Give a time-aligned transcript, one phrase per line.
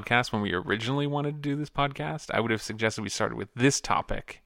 [0.00, 3.36] podcast when we originally wanted to do this podcast, I would have suggested we started
[3.36, 4.42] with this topic.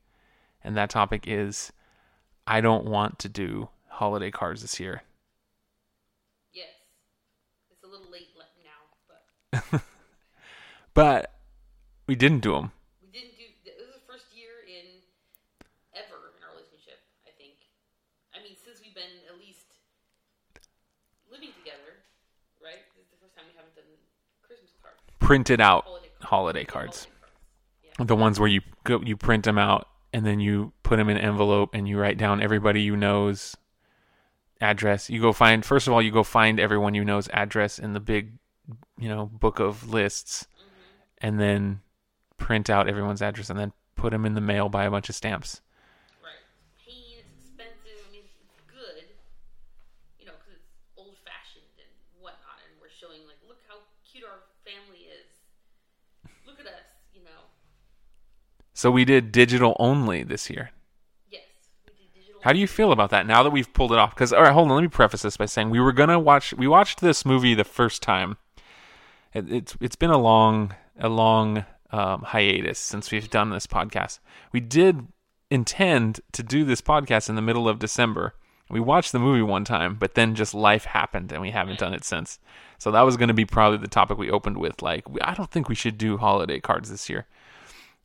[0.65, 1.73] And that topic is
[2.47, 5.02] I don't want to do holiday cards this year.
[6.52, 6.69] Yes.
[7.70, 8.29] It's a little late
[8.65, 9.83] now, but
[10.95, 11.33] But
[12.07, 12.73] we didn't do them.
[13.01, 13.46] we didn't do.
[13.65, 15.01] This was the first year in
[15.96, 17.01] ever in our relationship.
[17.27, 17.57] I think.
[18.37, 19.73] I mean, since we've been at least
[21.30, 22.04] living together,
[22.60, 22.85] right?
[22.95, 23.88] This is the first time we haven't done
[24.45, 25.87] Christmas cards, Printed out
[26.20, 27.06] holiday cards.
[27.98, 31.16] The ones where you go, you print them out and then you put them in
[31.16, 33.56] an envelope and you write down everybody you know's
[34.60, 35.09] address.
[35.10, 38.01] You go find first of all you go find everyone you know's address in the
[38.01, 38.32] big,
[38.98, 40.46] you know, book of lists,
[41.18, 41.80] and then
[42.36, 44.68] print out everyone's address and then put them in the mail.
[44.68, 45.60] by a bunch of stamps.
[46.23, 46.32] Right.
[46.59, 47.18] It's pain.
[47.18, 47.98] It's expensive.
[48.09, 49.07] I mean, it's good.
[50.18, 54.24] You know, because it's old fashioned and whatnot, and we're showing like, look how cute
[54.24, 55.30] our family is.
[56.46, 56.86] Look at us.
[57.14, 57.51] You know.
[58.83, 60.73] So we did digital only this year.
[61.30, 61.43] Yes.
[61.87, 62.41] We did digital.
[62.43, 64.12] How do you feel about that now that we've pulled it off?
[64.12, 64.75] Because all right, hold on.
[64.75, 66.53] Let me preface this by saying we were gonna watch.
[66.55, 68.38] We watched this movie the first time.
[69.33, 74.19] It, it's it's been a long a long um, hiatus since we've done this podcast.
[74.50, 75.06] We did
[75.49, 78.34] intend to do this podcast in the middle of December.
[78.69, 81.94] We watched the movie one time, but then just life happened, and we haven't done
[81.94, 82.41] it since.
[82.78, 84.82] So that was going to be probably the topic we opened with.
[84.82, 87.26] Like, we- I don't think we should do holiday cards this year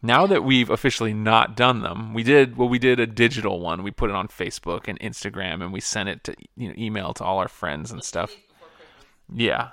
[0.01, 2.69] now that we've officially not done them, we did well.
[2.69, 3.83] We did a digital one.
[3.83, 7.13] We put it on Facebook and Instagram, and we sent it to you know email
[7.15, 8.29] to all our friends and stuff.
[8.29, 9.39] Days before Christmas.
[9.41, 9.69] Yeah,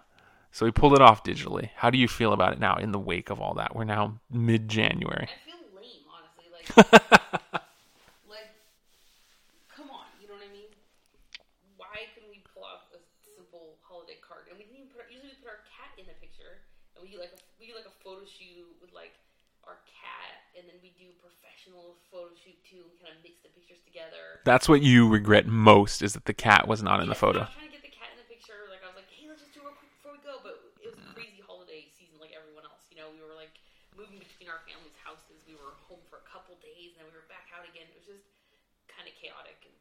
[0.54, 1.70] so we pulled it off digitally.
[1.74, 2.76] How do you feel about it now?
[2.76, 5.26] In the wake of all that, we're now mid January.
[5.26, 6.46] I feel lame, honestly.
[6.54, 6.70] Like,
[8.30, 8.54] like,
[9.66, 10.70] come on, you know what I mean?
[11.74, 13.02] Why can we pull off a
[13.34, 14.46] simple holiday card?
[14.46, 16.62] And we didn't even put our, usually we put our cat in the picture,
[16.94, 19.18] and we do like a we do like a photo shoot with like
[19.66, 22.84] our cat, and then we do professional photo shoot too.
[22.86, 24.40] We kind of mix the pictures together.
[24.44, 27.26] That's what you regret most is that the cat was not in the Yes, I
[27.26, 27.40] photo.
[27.48, 28.60] was trying to get the cat in the picture.
[28.68, 30.38] Like I was like, hey, let's just do it real quick before we go.
[30.44, 32.84] But it was a crazy holiday season, like everyone else.
[32.92, 33.52] You know, we were like
[33.96, 35.40] moving between our families' houses.
[35.48, 37.88] We were home for a couple days, and then we were back out again.
[37.90, 38.26] It was just
[38.90, 39.74] kind of chaotic, and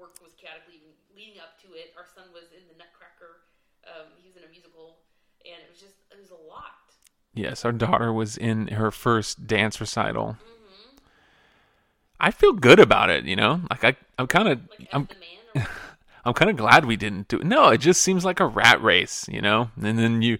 [0.00, 1.92] work was chaotic leading leading up to it.
[1.94, 3.44] Our son was in the Nutcracker.
[3.84, 5.00] Um, he was in a musical,
[5.44, 6.89] and it was just it was a lot.
[7.34, 10.36] Yes, our daughter was in her first dance recital.
[12.18, 13.24] I feel good about it.
[13.24, 15.14] You know, like I, I'm kind of, Like I'm, as the
[15.60, 15.70] man, or,
[16.24, 17.46] I'm kind of glad we didn't do it.
[17.46, 19.70] No, it just seems like a rat race, you know?
[19.80, 20.38] And then you,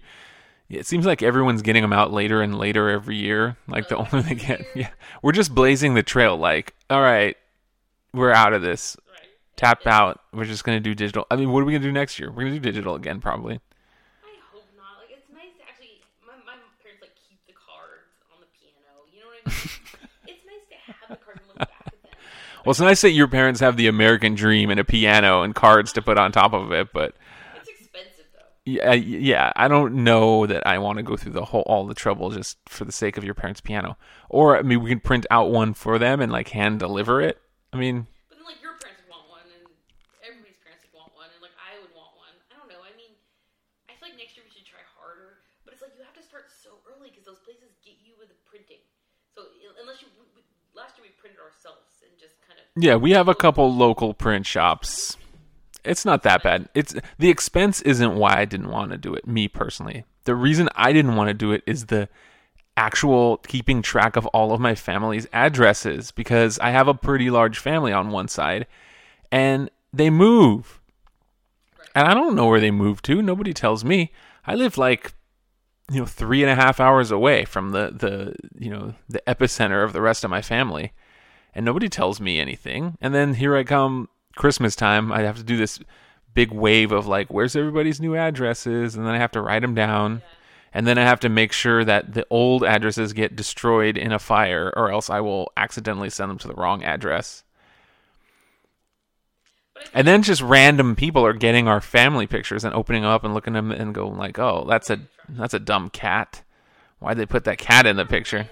[0.69, 3.57] it seems like everyone's getting them out later and later every year.
[3.67, 4.61] Like the older they get.
[4.75, 4.89] Yeah.
[5.23, 6.37] We're just blazing the trail.
[6.37, 7.35] Like, all right,
[8.13, 8.95] we're out of this.
[9.09, 9.27] right?
[9.55, 10.21] Tap out.
[10.33, 11.25] We're just going to do digital.
[11.31, 12.29] I mean, what are we going to do next year?
[12.29, 13.55] We're going to do digital again, probably.
[13.55, 14.99] I hope not.
[15.01, 16.01] Like it's nice to actually.
[16.27, 16.53] My, my
[16.83, 19.09] parents like keep the cards on the piano.
[19.11, 19.30] You know what I mean?
[19.45, 22.11] It's nice to have the cards back at them.
[22.65, 25.93] Well, it's nice that your parents have the American dream and a piano and cards
[25.93, 27.15] to put on top of it, but
[27.57, 28.45] It's expensive though.
[28.65, 31.95] yeah, yeah, I don't know that I want to go through the whole all the
[31.95, 33.97] trouble just for the sake of your parents' piano.
[34.29, 37.41] Or I mean, we can print out one for them and like hand deliver it.
[37.73, 39.65] I mean, But then like your parents would want one, and
[40.21, 42.29] everybody's parents would want one, and like I would want one.
[42.53, 42.85] I don't know.
[42.85, 43.17] I mean,
[43.89, 45.41] I feel like next year we should try harder.
[45.65, 48.29] But it's like you have to start so early because those places get you with
[48.29, 48.85] the printing.
[49.33, 50.41] So i- unless you, we, we,
[50.75, 54.13] last year we printed ourselves and just kind of yeah, we have a couple local
[54.13, 55.17] print shops.
[55.83, 56.69] It's not that bad.
[56.73, 59.27] It's the expense isn't why I didn't want to do it.
[59.27, 62.07] Me personally, the reason I didn't want to do it is the
[62.77, 67.57] actual keeping track of all of my family's addresses because I have a pretty large
[67.57, 68.67] family on one side,
[69.31, 70.79] and they move,
[71.93, 73.21] and I don't know where they move to.
[73.21, 74.13] Nobody tells me.
[74.45, 75.13] I live like
[75.91, 79.83] you know three and a half hours away from the the you know the epicenter
[79.83, 80.93] of the rest of my family
[81.53, 82.97] and nobody tells me anything.
[83.01, 85.11] And then here I come Christmas time.
[85.11, 85.79] I have to do this
[86.33, 88.95] big wave of like, where's everybody's new addresses?
[88.95, 90.21] And then I have to write them down.
[90.73, 94.19] And then I have to make sure that the old addresses get destroyed in a
[94.19, 97.43] fire, or else I will accidentally send them to the wrong address.
[99.73, 103.03] But I think And then just random people are getting our family pictures and opening
[103.03, 106.41] up and looking at them and going like, "Oh, that's a that's a dumb cat.
[106.99, 108.49] Why'd they put that cat in the picture?"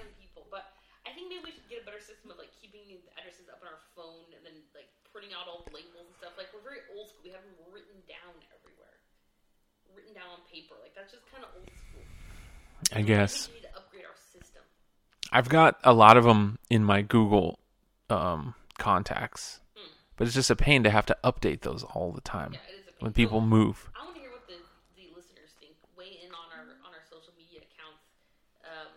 [12.92, 13.48] I guess.
[15.32, 17.60] I've got a lot of them in my Google
[18.08, 19.86] um, contacts, mm.
[20.16, 22.60] but it's just a pain to have to update those all the time yeah,
[22.98, 23.88] when people move.
[23.94, 24.58] I want to hear what the,
[24.96, 25.78] the listeners think.
[25.96, 28.02] Weigh in on our on our social media accounts.
[28.66, 28.90] Um,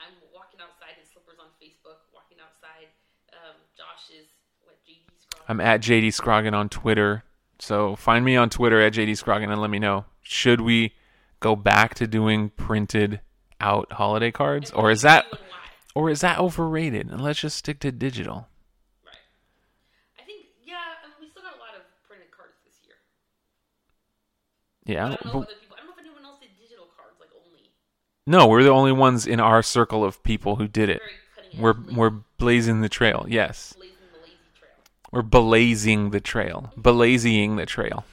[0.00, 2.00] I'm walking outside in slippers on Facebook.
[2.16, 2.88] Walking outside.
[3.36, 4.24] Um, Josh is
[4.64, 5.44] what JD Scroggin.
[5.52, 7.24] I'm at JD Scroggin on Twitter.
[7.58, 10.94] So find me on Twitter at JD Scroggin and let me know should we
[11.40, 13.20] go back to doing printed
[13.60, 15.56] out holiday cards, or is that You and why.
[15.94, 17.08] or is that overrated?
[17.10, 18.48] And let's just stick to digital.
[19.04, 19.14] Right.
[20.18, 20.74] I think yeah.
[21.04, 22.96] I mean, we still got a lot of printed cards this year.
[24.84, 25.08] Yeah.
[25.08, 25.76] But I don't know but- if people.
[25.76, 27.70] I don't know if anyone else did digital cards like only.
[28.26, 31.00] no, we're the only ones in our circle of people who did it.
[31.58, 33.24] We're lazy- we're blazing the trail.
[33.28, 33.72] Yes.
[33.72, 34.70] blazing the lazy trail.
[35.10, 36.72] We're blazing the trail.
[36.76, 38.04] Blazing the trail.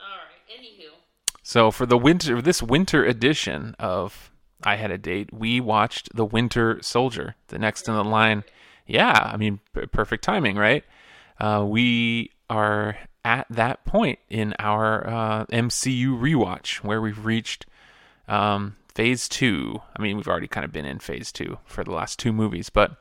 [0.00, 0.58] All right.
[0.58, 0.92] Anywho,
[1.46, 4.32] So for the winter this winter edition of
[4.64, 8.42] I Had a Date, we watched The Winter Soldier, the next in the line.
[8.84, 10.82] Yeah, I mean p- perfect timing, right?
[11.38, 17.64] Uh, we are at that point in our uh, MCU rewatch where we've reached
[18.26, 19.80] um, phase two.
[19.96, 22.70] I mean, we've already kind of been in phase two for the last two movies,
[22.70, 22.96] but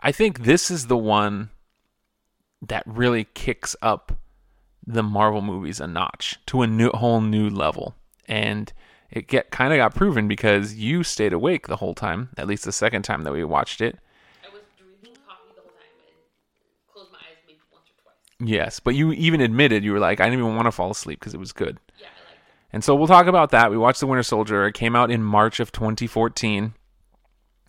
[0.00, 1.50] I think this is the one
[2.62, 4.16] that really kicks up
[4.86, 7.94] the Marvel movies a notch to a new whole new level.
[8.26, 8.72] And
[9.10, 12.64] it get kind of got proven because you stayed awake the whole time, at least
[12.64, 13.98] the second time that we watched it.
[14.44, 18.48] I was drinking coffee the whole time and closed my eyes maybe once or twice.
[18.48, 21.20] Yes, but you even admitted you were like, I didn't even want to fall asleep
[21.20, 21.78] because it was good.
[21.98, 22.54] Yeah, I liked it.
[22.72, 23.70] And so we'll talk about that.
[23.70, 24.66] We watched The Winter Soldier.
[24.66, 26.74] It came out in March of 2014.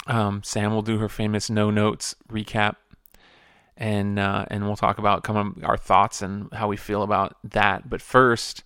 [0.07, 2.75] Um, Sam will do her famous no notes recap,
[3.77, 7.89] and uh, and we'll talk about of our thoughts and how we feel about that.
[7.89, 8.63] But first,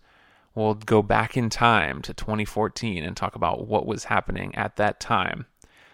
[0.56, 5.00] we'll go back in time to 2014 and talk about what was happening at that
[5.00, 5.46] time.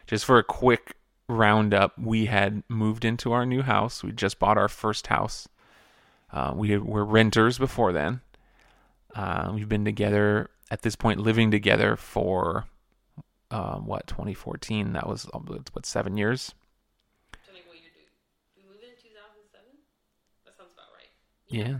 [0.07, 0.95] Just for a quick
[1.27, 4.03] roundup, we had moved into our new house.
[4.03, 5.47] We just bought our first house.
[6.31, 8.21] Uh, we were renters before then.
[9.15, 12.65] Uh, we've been together at this point, living together for
[13.51, 14.93] uh, what 2014.
[14.93, 16.53] That was uh, what seven years.
[17.45, 18.03] Tell me what you do.
[18.57, 19.63] We moved in 2007.
[20.45, 21.09] That sounds about right.
[21.55, 21.77] Yeah.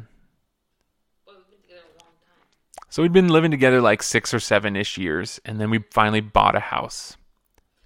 [1.26, 2.86] Well, we've been together a long time.
[2.90, 6.22] So we'd been living together like six or seven ish years, and then we finally
[6.22, 7.18] bought a house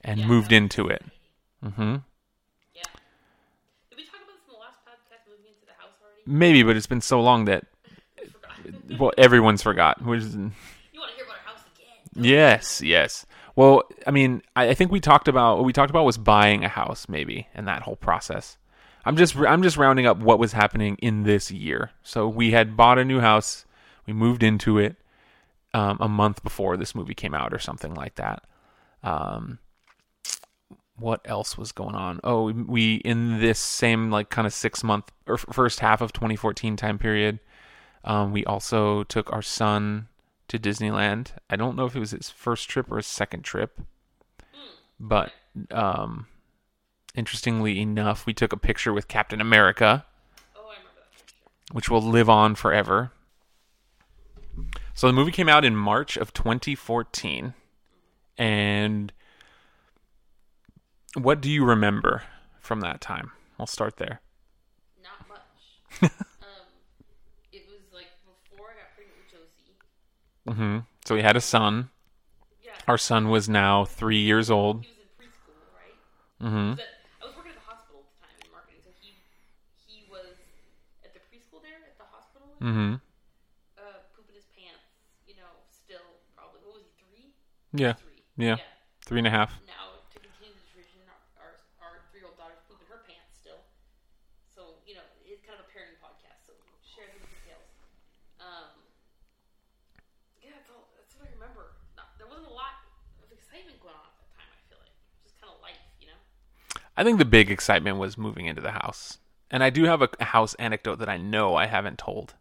[0.02, 1.02] and Yeah, moved into it.
[1.64, 1.72] exciting.
[1.76, 1.96] hmm
[2.76, 2.84] Yeah.
[3.90, 5.28] Did we talk about this in the last podcast?
[5.30, 6.22] Moving into the house already?
[6.26, 7.66] Maybe, but it's been so long that
[9.00, 10.02] well, everyone's forgot.
[10.04, 10.54] Which is, you want
[11.10, 12.24] to hear about our house again?
[12.24, 13.26] yes, yes.
[13.56, 16.64] Well, I mean, I, I think we talked about what we talked about was buying
[16.64, 18.58] a house, maybe, and that whole process.
[19.10, 21.90] I'm just I'm just rounding up what was happening in this year.
[22.04, 23.66] So we had bought a new house,
[24.06, 24.98] we moved into it
[25.74, 28.44] um, a month before this movie came out, or something like that.
[29.02, 29.58] Um,
[30.96, 32.20] what else was going on?
[32.24, 36.76] Oh, we, in this same like kind of six month or first half of 2014
[36.76, 37.40] time period,
[38.04, 40.08] um, we also took our son
[40.50, 41.32] to Disneyland.
[41.50, 43.82] I don't know if it was his first trip or his second trip,
[45.00, 45.32] but
[45.72, 46.28] um,
[47.16, 50.06] interestingly enough, we took a picture with Captain America,
[50.56, 50.90] Oh, I remember
[51.72, 53.12] which will live on forever.
[54.94, 57.54] So the movie came out in March of 2014,
[58.38, 59.14] and
[61.16, 62.24] what do you remember
[62.60, 63.32] from that time?
[63.60, 64.22] I'll start there.
[65.02, 65.40] Not much.
[66.12, 66.20] um,
[67.52, 68.08] it was like
[68.52, 69.18] before I got pregnant
[70.46, 70.60] with Josie.
[70.62, 71.90] hmm So we had a son.
[72.64, 72.72] Yeah.
[72.88, 74.84] Our son was now three years old.
[74.84, 76.50] He was in preschool, right?
[76.50, 76.86] hmm But
[77.24, 79.16] I was working at the hospital at the time in marketing, so he
[79.88, 80.36] he was
[81.04, 82.08] at the preschool there at the
[82.60, 82.94] hospital, hmm
[83.80, 84.84] uh, pooping his pants.
[85.28, 87.26] You know, still probably what was he three?
[87.74, 88.22] Yeah, Three.
[88.38, 88.58] yeah.
[89.06, 89.56] three and a half.
[89.66, 93.38] Now to continue the tradition, our our, our three year old daughter's pooping her pants
[93.40, 93.62] still.
[94.52, 96.48] So you know, it's kind of a parenting podcast.
[96.50, 97.68] So share the details.
[98.42, 98.72] Um,
[100.44, 100.88] yeah, that's all.
[100.98, 101.76] That's what I remember.
[101.96, 102.80] Not, there wasn't a lot
[103.24, 104.50] of excitement going on at that time.
[104.52, 106.20] I feel like just kind of life, you know.
[106.98, 109.20] I think the big excitement was moving into the house.
[109.52, 112.36] And I do have a house anecdote that I know I haven't told.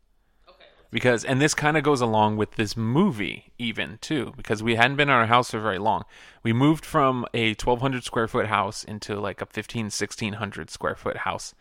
[0.90, 4.96] Because and this kind of goes along with this movie even too because we hadn't
[4.96, 6.04] been in our house for very long.
[6.42, 11.18] We moved from a 1200 square foot house into like a 15 1600 square foot
[11.18, 11.54] house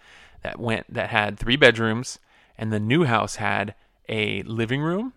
[0.44, 2.20] that went that had three bedrooms
[2.58, 3.76] and the new house had
[4.08, 5.14] a living room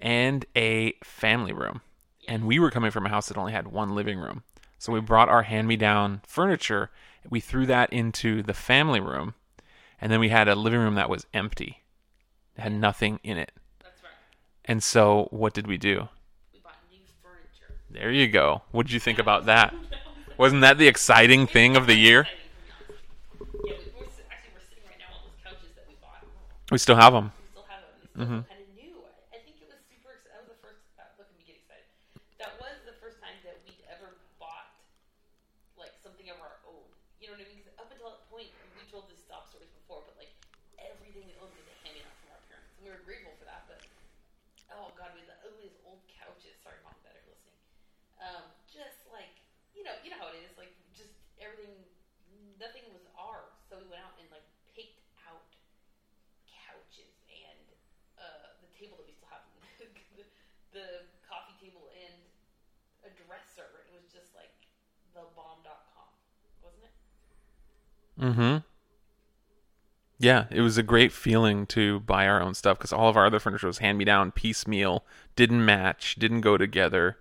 [0.00, 1.80] and a family room.
[2.28, 4.42] And we were coming from a house that only had one living room.
[4.78, 6.90] So we brought our hand-me-down furniture,
[7.30, 9.34] we threw that into the family room,
[10.00, 11.81] and then we had a living room that was empty.
[12.56, 13.52] It had nothing in it.
[13.82, 14.12] that's right.
[14.64, 16.08] And so what did we do?
[16.52, 17.74] We bought new furniture.
[17.90, 18.62] There you go.
[18.72, 19.74] What did you think about that?
[20.38, 22.26] Wasn't that the exciting thing of the year?
[22.28, 26.24] Yeah, we, we're, si- actually we're sitting right now on those couches that we bought.
[26.70, 27.32] We still have them.
[27.36, 27.94] We still have them.
[28.00, 28.36] They still Mm-hmm.
[28.44, 28.92] look kind of new.
[29.00, 30.12] I, I think it was super.
[30.12, 30.80] ex- That was the first.
[31.00, 31.88] Uh, look at me get excited.
[32.40, 34.72] That was the first time that we'd ever bought
[35.80, 36.84] like something of our own.
[37.20, 37.60] You know what I mean?
[37.64, 38.52] 'Cause up until that point,
[38.92, 40.32] told this stop stories before, but like
[40.76, 43.32] everything we owned was a hand me down from our parents, and we were grateful
[43.40, 43.64] for that.
[43.68, 43.80] But
[44.76, 46.56] oh god, we had the ugliest old couches.
[46.60, 47.56] Sorry, mom, and dad are listening.
[48.20, 49.32] Um, just like
[49.72, 50.52] you know, you know how it is.
[50.60, 51.72] Like just everything,
[52.60, 53.56] nothing was ours.
[53.72, 54.44] So we went out and like
[54.76, 55.48] picked out
[56.52, 57.64] couches and
[58.20, 59.40] uh, the table that we still have,
[59.80, 59.88] the,
[60.76, 60.86] the
[61.24, 62.12] coffee table and
[63.04, 63.68] a dresser.
[63.90, 64.52] It was just like
[65.14, 66.08] the bomb.com,
[66.62, 66.94] wasn't it?
[68.20, 68.56] Mm-hmm.
[70.18, 73.26] Yeah, it was a great feeling to buy our own stuff because all of our
[73.26, 75.04] other furniture was hand me down, piecemeal,
[75.34, 77.16] didn't match, didn't go together.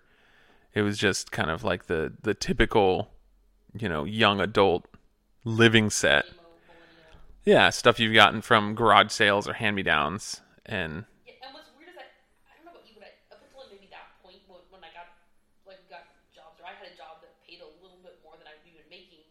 [0.74, 3.10] It was just kind of like the the typical,
[3.78, 4.88] you know, young adult
[5.44, 6.26] living set.
[7.44, 11.06] Yeah, stuff you've gotten from garage sales or hand me downs, and
[11.52, 12.14] what's weird is that
[12.46, 14.94] I don't know about you, but I, up until maybe that point when, when I
[14.94, 15.10] got
[15.66, 18.46] like got jobs or I had a job that paid a little bit more than
[18.46, 19.26] I'd been making,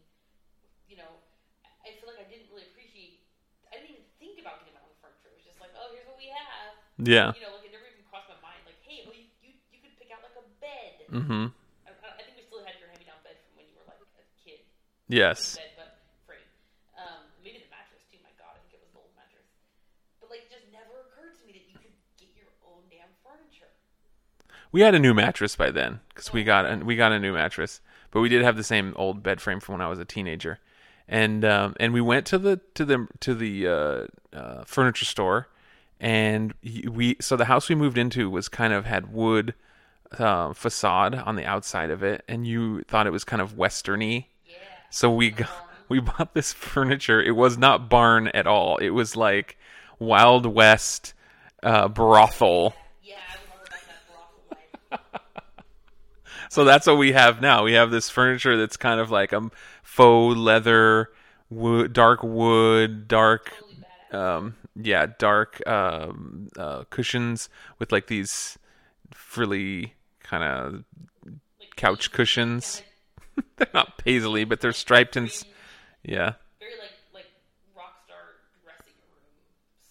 [0.90, 1.22] you know,
[1.62, 3.22] I- I feel like I didn't really appreciate.
[3.70, 5.30] I didn't even think about getting my own furniture.
[5.30, 6.74] It was just like, oh, here's what we have.
[7.02, 8.60] Yeah, You know, like it never even crossed my mind.
[8.68, 10.92] Like, hey, well, you you, you could pick out like a bed.
[11.08, 11.44] mm-hmm.
[11.86, 14.08] I, I think we still had your hand-me-down bed from when you were like a
[14.40, 14.60] kid.
[15.08, 15.88] yes, bed, but
[16.28, 16.44] frame.
[16.98, 18.20] Um, maybe the mattress too.
[18.20, 19.48] My God, I think it was the old mattress.
[20.20, 23.10] But like, it just never occurred to me that you could get your own damn
[23.24, 23.72] furniture.
[24.72, 27.32] we had a new mattress by then because we got and we got a new
[27.32, 27.80] mattress,
[28.10, 30.58] but we did have the same old bed frame from when I was a teenager,
[31.08, 35.48] and um, and we went to the to the to the uh, uh, furniture store,
[36.00, 39.54] and we so the house we moved into was kind of had wood
[40.18, 44.26] uh, facade on the outside of it, and you thought it was kind of westerny.
[44.46, 44.56] Yeah.
[44.90, 45.50] So we got,
[45.88, 47.22] we bought this furniture.
[47.22, 48.78] It was not barn at all.
[48.78, 49.58] It was like
[49.98, 51.12] Wild West
[51.62, 52.74] uh, brothel.
[53.02, 53.70] Yeah, I was
[54.10, 55.24] all about that brothel.
[56.48, 57.62] So that's what we have now.
[57.62, 59.50] We have this furniture that's kind of like a
[59.84, 61.10] faux leather,
[61.48, 63.52] wood, dark wood, dark,
[64.10, 68.58] um, yeah, dark um, uh, cushions with like these
[69.12, 70.84] frilly kind of
[71.24, 72.82] Like, couch cushions.
[73.56, 75.30] They're not paisley, but they're striped and
[76.02, 76.34] yeah.
[76.58, 77.26] Very like like
[77.76, 78.18] rock star
[78.62, 79.24] dressing room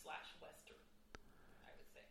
[0.03, 0.77] slash western.
[1.63, 2.01] I would say.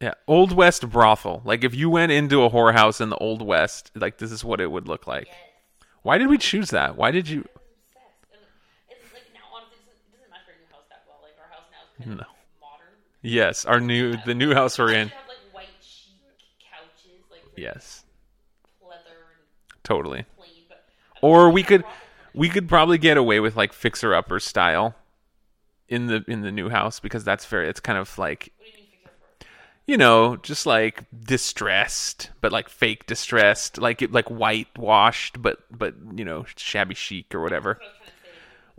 [0.00, 1.42] Yeah, Old West brothel.
[1.44, 4.60] Like if you went into a whorehouse in the Old West, like this is what
[4.60, 5.26] it would look like.
[5.26, 5.36] Yes.
[6.02, 6.96] Why did we choose that?
[6.96, 7.40] Why did you?
[7.40, 8.30] I was obsessed.
[8.30, 11.18] And it's like now, honestly, it doesn't, it doesn't match our new house that well.
[11.22, 11.34] Like
[12.00, 12.94] our house now is kind of modern.
[13.22, 15.08] Yes, our new the new house we're in.
[15.08, 16.12] have like white chic
[16.70, 18.04] couches, like Yes,
[19.84, 20.24] totally.
[20.36, 20.50] plain.
[20.68, 20.84] But
[21.22, 21.84] Or we could
[22.34, 24.94] we could probably get away with like fixer upper style
[25.88, 28.72] in the in the new house because that's very it's kind of like you mean
[28.74, 29.10] fix it
[29.40, 29.46] for?
[29.86, 36.24] you know just like distressed but like fake distressed like like whitewashed but but you
[36.24, 37.78] know shabby chic or whatever.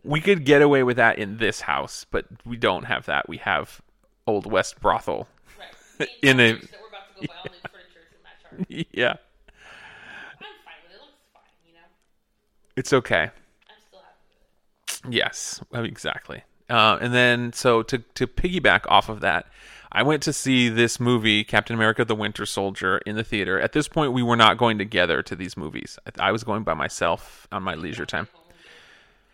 [0.08, 3.28] We could get away with that in this house, but we don't have that.
[3.28, 3.82] We have
[4.26, 5.28] Old West brothel.
[6.00, 6.10] Right.
[6.22, 8.86] In a- that we're about to go buy all new furniture to match our.
[8.94, 9.18] yeah, I'm
[10.64, 10.96] fine with it.
[10.96, 11.80] It looks fine, you know.
[12.76, 13.24] it's okay.
[13.24, 15.18] I'm still happy with it.
[15.18, 16.44] Yes, uh, exactly.
[16.70, 19.48] Uh, and then, so to to piggyback off of that,
[19.92, 23.60] I went to see this movie, Captain America: The Winter Soldier, in the theater.
[23.60, 25.98] At this point, we were not going together to these movies.
[26.20, 28.28] I, I was going by myself on my leisure time.
[28.34, 28.58] Home and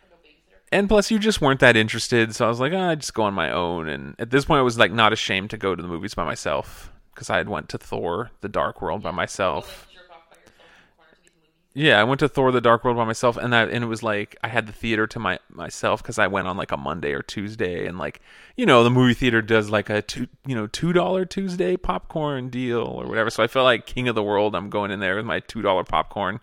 [0.00, 0.53] had no babysitter.
[0.72, 3.22] And plus, you just weren't that interested, so I was like, ah, I just go
[3.22, 3.88] on my own.
[3.88, 6.24] And at this point, I was like not ashamed to go to the movies by
[6.24, 9.86] myself because I had went to Thor: The Dark World by myself.
[9.86, 11.86] like jerk off by yourself in the corner to these movies.
[11.86, 14.02] Yeah, I went to Thor: The Dark World by myself, and I and it was
[14.02, 17.12] like I had the theater to my myself because I went on like a Monday
[17.12, 18.20] or Tuesday, and like
[18.56, 22.48] you know the movie theater does like a two you know two dollar Tuesday popcorn
[22.48, 23.30] deal or whatever.
[23.30, 24.56] So I felt like king of the world.
[24.56, 26.40] I'm going in there with my two dollar popcorn,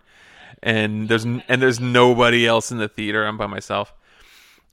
[0.62, 3.26] and there's and there's nobody else in the theater.
[3.26, 3.92] I'm by myself.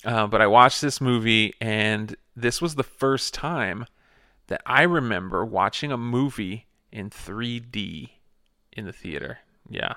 [0.05, 3.85] Uh, but I watched this movie, and this was the first time
[4.47, 8.09] that I remember watching a movie in 3D
[8.71, 9.39] in the theater.
[9.69, 9.95] Yeah.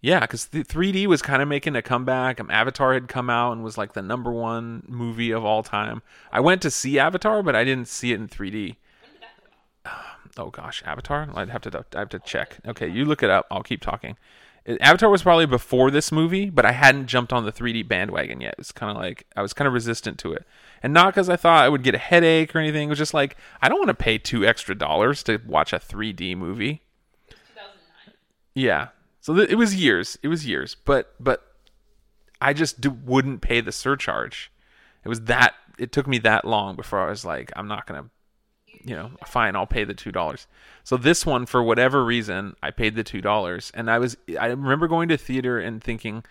[0.00, 2.38] Yeah, because the 3D was kind of making a comeback.
[2.38, 6.02] Um, Avatar had come out and was like the number one movie of all time.
[6.30, 8.52] I went to see Avatar, but I didn't see it in 3D.
[8.52, 10.46] When did that come out?
[10.46, 11.28] Oh gosh, Avatar.
[11.34, 11.84] I'd have to.
[11.94, 12.58] I have to check.
[12.66, 13.46] Okay, you look it up.
[13.50, 14.18] I'll keep talking.
[14.80, 18.54] Avatar was probably before this movie, but I hadn't jumped on the 3D bandwagon yet.
[18.58, 20.46] It's kind of like I was kind of resistant to it,
[20.82, 22.88] and not because I thought I would get a headache or anything.
[22.88, 25.78] It was just like I don't want to pay two extra dollars to watch a
[25.78, 26.82] 3D movie.
[27.28, 28.14] It was 2009.
[28.54, 28.88] Yeah.
[29.20, 30.18] So th- it was years.
[30.22, 31.42] It was years, but but
[32.40, 34.50] I just wouldn't pay the surcharge.
[35.04, 35.54] It was that.
[35.78, 38.10] It took me that long before I was like, I'm not gonna,
[38.84, 40.46] you know, fine, I'll pay the two dollars.
[40.82, 44.16] So this one, for whatever reason, I paid the two dollars, and I was.
[44.38, 46.24] I remember going to theater and thinking,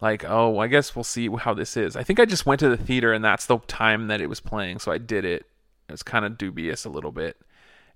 [0.00, 1.96] like, oh, I guess we'll see how this is.
[1.96, 4.40] I think I just went to the theater and that's the time that it was
[4.40, 5.46] playing, so I did it.
[5.88, 7.36] It was kind of dubious a little bit.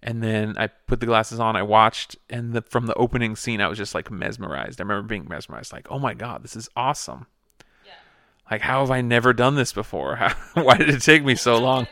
[0.02, 3.61] And then I put the glasses on, I watched, and the, from the opening scene,
[3.61, 4.80] I was just like mesmerized.
[4.80, 7.26] I remember being mesmerized, like, oh my God, this is awesome.
[7.87, 7.92] Yeah.
[8.50, 10.16] Like, how have I never done this before?
[10.16, 11.87] How, why did it take me so long?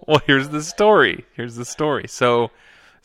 [0.06, 1.24] well here's the story.
[1.34, 2.06] Here's the story.
[2.08, 2.50] So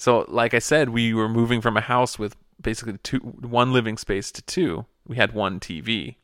[0.01, 3.97] so like i said we were moving from a house with basically two one living
[3.97, 4.85] space to two.
[5.07, 6.15] We had one tv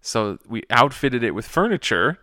[0.00, 2.18] so we outfitted it with furniture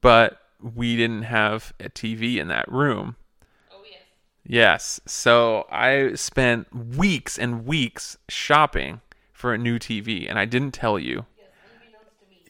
[0.00, 3.16] but we didn't have a tv in that room.
[3.70, 4.00] Oh yes.
[4.44, 5.00] yes.
[5.06, 9.00] So i spent weeks and weeks shopping
[9.32, 11.26] for a new tv and i didn't tell you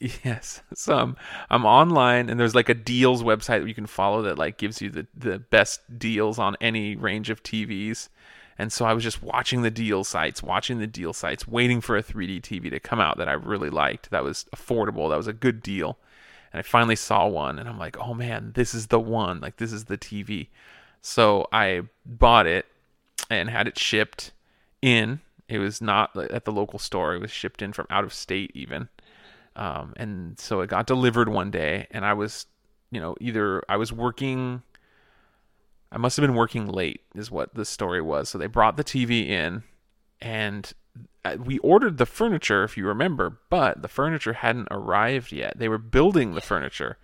[0.25, 0.63] Yes.
[0.75, 1.17] So I'm,
[1.51, 4.83] I'm online and there's like a deals website that you can follow that like gives
[4.83, 8.09] you the, the best deals on any range of TVs.
[8.59, 11.97] And so I was just watching the deal sites, watching the deal sites, waiting for
[11.97, 15.27] a 3D TV to come out that I really liked, that was affordable, that was
[15.27, 15.99] a good deal.
[16.53, 19.41] And I finally saw one and I'm like, oh man, this is the one.
[19.41, 20.49] Like, this is the TV.
[21.01, 22.67] So I bought it
[23.31, 24.33] and had it shipped
[24.81, 25.21] in.
[25.49, 28.51] It was not at the local store, it was shipped in from out of state,
[28.55, 28.89] even.
[29.57, 32.47] Um, and so it got delivered one day, and I was,
[32.91, 34.63] you know, either I was working,
[35.91, 38.29] I must have been working late, is what the story was.
[38.29, 39.63] So they brought the TV in,
[40.21, 40.73] and
[41.25, 45.59] uh, we ordered the furniture, if you remember, but the furniture hadn't arrived yet.
[45.59, 46.99] They were building the furniture.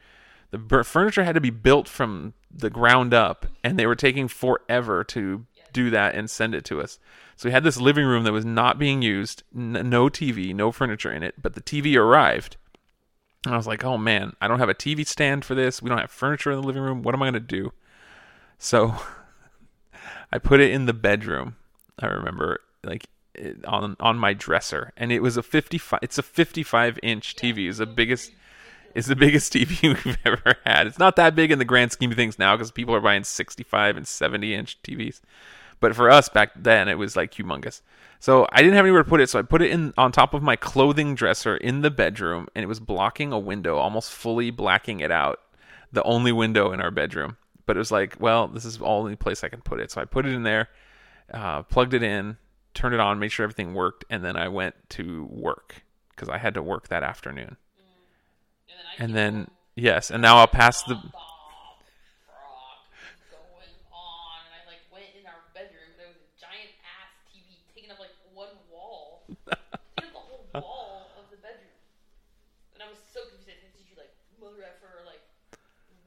[0.50, 5.04] The furniture had to be built from the ground up, and they were taking forever
[5.04, 6.98] to do that and send it to us.
[7.38, 10.72] So we had this living room that was not being used, n- no TV, no
[10.72, 12.56] furniture in it, but the TV arrived.
[13.44, 15.80] And I was like, oh man, I don't have a TV stand for this.
[15.80, 17.04] We don't have furniture in the living room.
[17.04, 17.72] What am I going to do?
[18.58, 18.96] So
[20.32, 21.54] I put it in the bedroom.
[22.00, 26.24] I remember like it, on on my dresser and it was a 55 it's a
[26.24, 27.68] 55 inch TV.
[27.68, 28.32] It's the biggest
[28.96, 30.88] it's the biggest TV we've ever had.
[30.88, 33.22] It's not that big in the grand scheme of things now because people are buying
[33.22, 35.20] 65 and 70 inch TVs.
[35.80, 37.82] But for us back then, it was like humongous.
[38.20, 40.34] So I didn't have anywhere to put it, so I put it in on top
[40.34, 44.50] of my clothing dresser in the bedroom, and it was blocking a window, almost fully
[44.50, 45.40] blacking it out.
[45.92, 47.36] The only window in our bedroom.
[47.64, 49.90] But it was like, well, this is the only place I can put it.
[49.90, 50.68] So I put it in there,
[51.32, 52.38] uh, plugged it in,
[52.74, 56.38] turned it on, made sure everything worked, and then I went to work because I
[56.38, 57.56] had to work that afternoon.
[57.58, 60.94] And then I And then yes, and now I'll pass the.
[60.94, 61.12] Bob,
[62.26, 62.82] Frog,
[63.30, 65.92] going on, and I like went in our bedroom.
[65.98, 68.48] There was a giant ass TV taking up like one
[69.28, 71.76] the whole wall of the bedroom.
[72.72, 73.60] And I was so confused.
[73.60, 75.20] Texted you like, mother effer, like,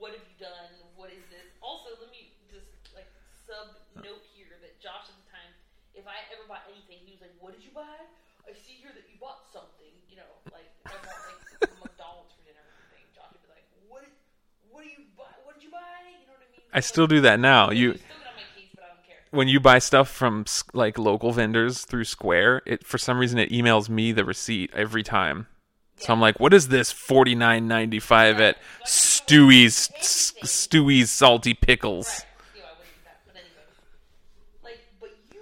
[0.01, 0.73] what have you done?
[0.97, 1.45] What is this?
[1.61, 5.53] Also, let me just like sub note here that Josh at the time,
[5.93, 8.01] if I ever bought anything, he was like, "What did you buy?
[8.49, 11.41] I see here that you bought something." You know, like I bought like
[11.85, 12.65] McDonald's for dinner
[13.13, 14.01] Josh would be like, "What?
[14.01, 14.13] Did,
[14.73, 15.33] what do you buy?
[15.45, 16.65] What did you buy?" You know what I mean?
[16.73, 17.69] I still do that now.
[17.69, 18.01] You
[19.31, 23.49] when you buy stuff from like local vendors through Square, it for some reason it
[23.51, 25.47] emails me the receipt every time.
[25.97, 31.53] So I'm like, what is this forty nine ninety five at Stewie's S- Stewie's salty
[31.53, 32.07] pickles?
[32.07, 32.25] Right.
[32.55, 33.65] You know, I wouldn't do that, but anyway.
[34.63, 35.41] Like, but you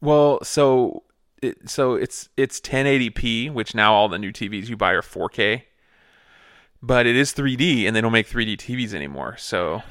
[0.00, 1.02] Well, so
[1.42, 5.62] it, so it's it's 1080p, which now all the new TVs you buy are 4K.
[6.82, 9.36] But it is 3D, and they don't make 3D TVs anymore.
[9.36, 9.82] So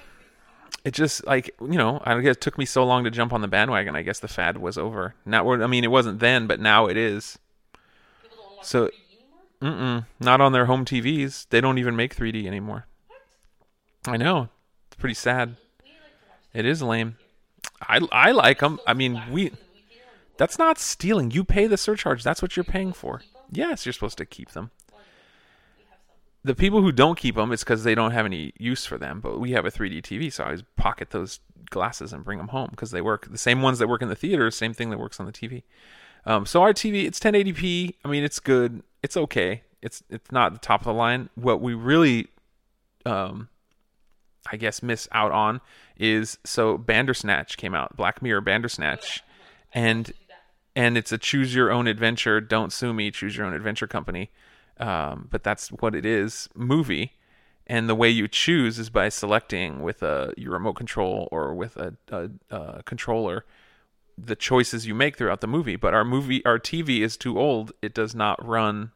[0.84, 3.42] it just like you know, I guess it took me so long to jump on
[3.42, 3.96] the bandwagon.
[3.96, 5.14] I guess the fad was over.
[5.26, 7.38] Now, I mean, it wasn't then, but now it is.
[8.24, 8.90] People don't want to watch So-
[9.62, 11.46] Mm-mm, not on their home TVs.
[11.50, 12.86] They don't even make 3D anymore.
[13.08, 14.14] What?
[14.14, 14.48] I know.
[14.88, 15.58] It's pretty sad.
[16.54, 17.18] It is lame.
[17.82, 18.80] I I like them.
[18.88, 19.52] I mean, we.
[20.40, 21.32] That's not stealing.
[21.32, 22.24] You pay the surcharge.
[22.24, 23.22] That's what you're paying for.
[23.52, 24.72] Yes, you're supposed to keep them.
[26.46, 29.20] The people who don't keep them, it's because they don't have any use for them.
[29.20, 32.48] But we have a 3D TV, so I always pocket those glasses and bring them
[32.48, 33.30] home because they work.
[33.30, 35.64] The same ones that work in the theater, same thing that works on the TV.
[36.26, 37.96] Um, so our TV, it's 1080p.
[38.06, 38.82] I mean, it's good.
[39.04, 39.64] It's okay.
[39.82, 41.30] It's it's not the top of the line.
[41.36, 42.28] What we really,
[43.06, 43.50] um,
[44.50, 45.60] I guess, miss out on
[45.98, 47.98] is so Bandersnatch came out.
[47.98, 49.22] Black Mirror Bandersnatch,
[49.74, 50.14] and.
[50.80, 52.40] And it's a choose your own adventure.
[52.40, 53.12] Don't sue me.
[53.12, 54.32] Choose your own adventure company.
[54.78, 57.18] Um, but that's what it is movie.
[57.68, 61.76] And the way you choose is by selecting with a your remote control or with
[61.76, 63.44] a, a, a controller
[64.18, 65.76] the choices you make throughout the movie.
[65.76, 67.74] But our movie our tv is too old.
[67.82, 68.94] It does not run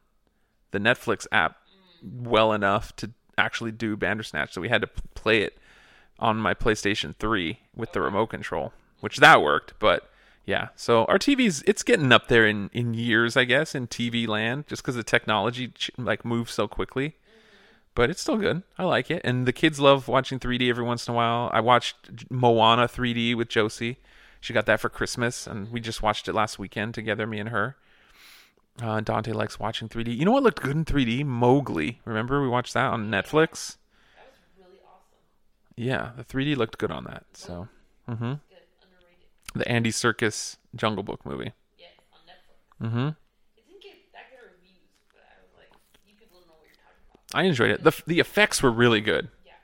[0.70, 1.58] the netflix app
[2.02, 5.58] well enough to actually do Bandersnatch, so we had to play it
[6.18, 10.08] on my PlayStation 3 with the remote control, which that worked, but
[10.44, 10.68] yeah.
[10.76, 14.66] So our TV's it's getting up there in in years, I guess, in TV land
[14.66, 17.16] just cuz the technology like moves so quickly.
[17.94, 18.64] But it's still good.
[18.76, 19.22] I like it.
[19.24, 21.48] And the kids love watching 3D every once in a while.
[21.52, 23.98] I watched Moana 3D with Josie.
[24.40, 27.50] She got that for Christmas and we just watched it last weekend together me and
[27.50, 27.76] her.
[28.82, 30.16] Uh, Dante likes watching 3D.
[30.16, 31.24] You know what looked good in 3D?
[31.24, 32.00] Mowgli.
[32.04, 33.76] Remember we watched that on Netflix?
[34.16, 35.76] That was really awesome.
[35.76, 37.24] Yeah, the 3D looked good on that.
[37.34, 37.68] So,
[38.08, 38.40] mhm.
[39.54, 41.52] The Andy Serkis Jungle Book movie.
[41.78, 42.90] Yeah, on Netflix.
[42.90, 43.16] Mhm.
[43.56, 44.82] It didn't get that good reviews,
[45.14, 45.70] but I was like,
[46.06, 47.38] you people know what you're talking about.
[47.38, 47.84] I enjoyed it.
[47.84, 49.54] The the effects were really good, Yeah.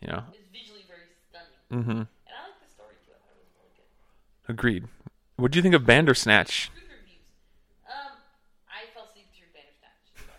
[0.00, 0.22] you know.
[0.32, 1.58] It's visually very stunning.
[1.70, 1.98] Mm Mhm.
[2.30, 3.10] And I like the story too.
[3.10, 3.90] I thought it was really good.
[4.54, 4.82] Agreed.
[5.36, 6.70] What do you think of Bandersnatch?
[6.70, 7.26] Good reviews.
[7.90, 8.14] Um,
[8.70, 9.98] I fell asleep through Bandersnatch.
[10.14, 10.30] So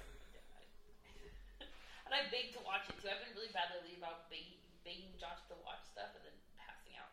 [2.08, 3.12] and I begged to watch it too.
[3.12, 4.56] I've been really bad lately about begging,
[4.88, 7.12] begging Josh to watch stuff and then passing out.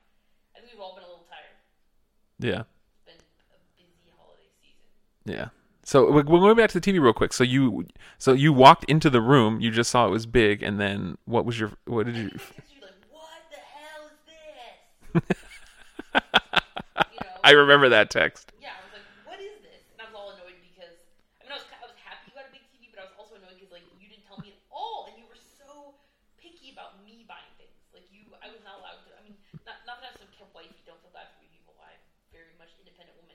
[0.55, 1.59] I think we've all been a little tired.
[2.42, 2.62] Yeah.
[3.07, 4.85] Been a busy holiday season.
[5.24, 5.48] Yeah.
[5.85, 7.33] So we- we're going back to the TV real quick.
[7.33, 7.87] So you
[8.18, 11.44] so you walked into the room, you just saw it was big, and then what
[11.44, 12.24] was your what did you?
[12.24, 12.50] you text
[12.83, 15.22] like, what the hell is this?
[16.14, 16.20] you
[17.20, 18.52] know, I remember that text.
[18.61, 19.83] yeah, I was like, what is this?
[19.94, 20.94] And I was all annoyed because
[21.40, 23.14] I mean, I was I was happy you got a big TV, but I was
[23.18, 25.98] also annoyed because like you didn't tell me at all, and you were so
[26.38, 27.74] picky about me buying things.
[27.90, 29.11] Like you, I was not allowed to.
[29.18, 29.35] I mean,
[29.66, 30.78] not not that I'm some kept wifey.
[30.87, 31.74] Don't feel bad for me people.
[31.83, 31.98] I'm
[32.31, 33.35] very much independent woman,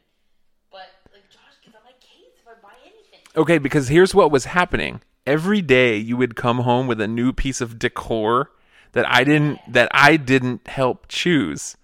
[0.71, 3.19] but like Josh gets on my case if I buy anything.
[3.35, 5.01] Okay, because here's what was happening.
[5.25, 8.51] Every day you would come home with a new piece of decor
[8.93, 11.75] that I didn't that I didn't help choose.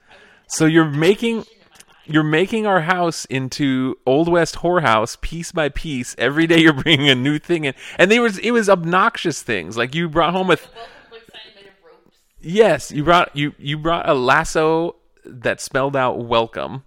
[0.48, 1.46] So you're making
[2.06, 6.16] you're making our house into old west whorehouse piece by piece.
[6.18, 9.78] Every day you're bringing a new thing in, and they was it was obnoxious things
[9.78, 10.70] like you brought home a th-
[11.12, 12.18] Welcome sign made of ropes.
[12.42, 16.84] yes you brought you you brought a lasso that spelled out welcome.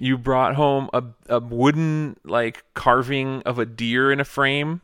[0.00, 4.80] You brought home a a wooden like carving of a deer in a frame.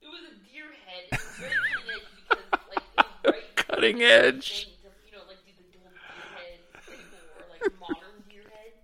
[0.00, 1.10] It was a deer head.
[1.10, 4.68] It was very cutting edge because like it was very Cutting edge.
[5.06, 5.90] you know, like do the deer
[6.38, 8.78] head people or like modern deer head.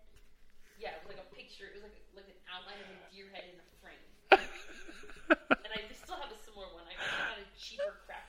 [0.83, 1.71] Yeah, it was like a picture.
[1.71, 4.03] It was like like an outline of a deer head in a frame.
[5.63, 6.83] and I still have a similar one.
[6.91, 8.27] I got a cheaper crap.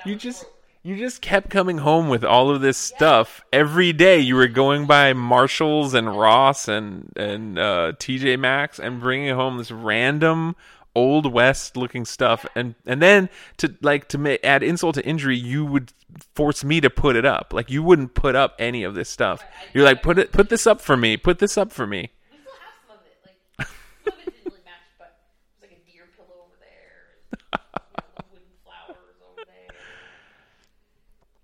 [0.00, 0.44] That You was just.
[0.82, 4.18] You just kept coming home with all of this stuff every day.
[4.18, 9.58] You were going by Marshalls and Ross and and uh, TJ Maxx and bringing home
[9.58, 10.56] this random
[10.94, 15.36] old west looking stuff, and and then to like to ma- add insult to injury,
[15.36, 15.92] you would
[16.34, 17.52] force me to put it up.
[17.52, 19.44] Like you wouldn't put up any of this stuff.
[19.74, 21.16] You're like put it put this up for me.
[21.16, 22.10] Put this up for me.
[22.32, 23.18] We still have some of it.
[23.58, 23.68] Like
[24.04, 27.20] some of it didn't really match, but it was like a deer pillow over there,
[27.52, 29.76] and, you know, the wooden flowers over there.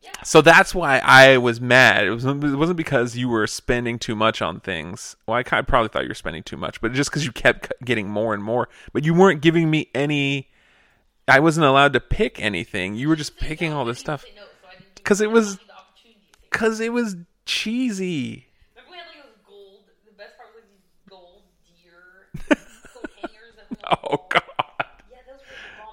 [0.03, 0.16] Yeah.
[0.27, 2.05] So that's why I was mad.
[2.05, 5.15] It, was, it wasn't because you were spending too much on things.
[5.25, 7.31] Well, I kind of probably thought you were spending too much, but just because you
[7.31, 8.69] kept getting more and more.
[8.93, 10.51] But you weren't giving me any.
[11.29, 12.97] I wasn't allowed to pick anything.
[12.97, 15.31] You were just picking all this stuff Say no, so I didn't give 'Cause it
[15.31, 18.49] was- the opportunity to say because it was cheesy.
[18.75, 18.91] Remember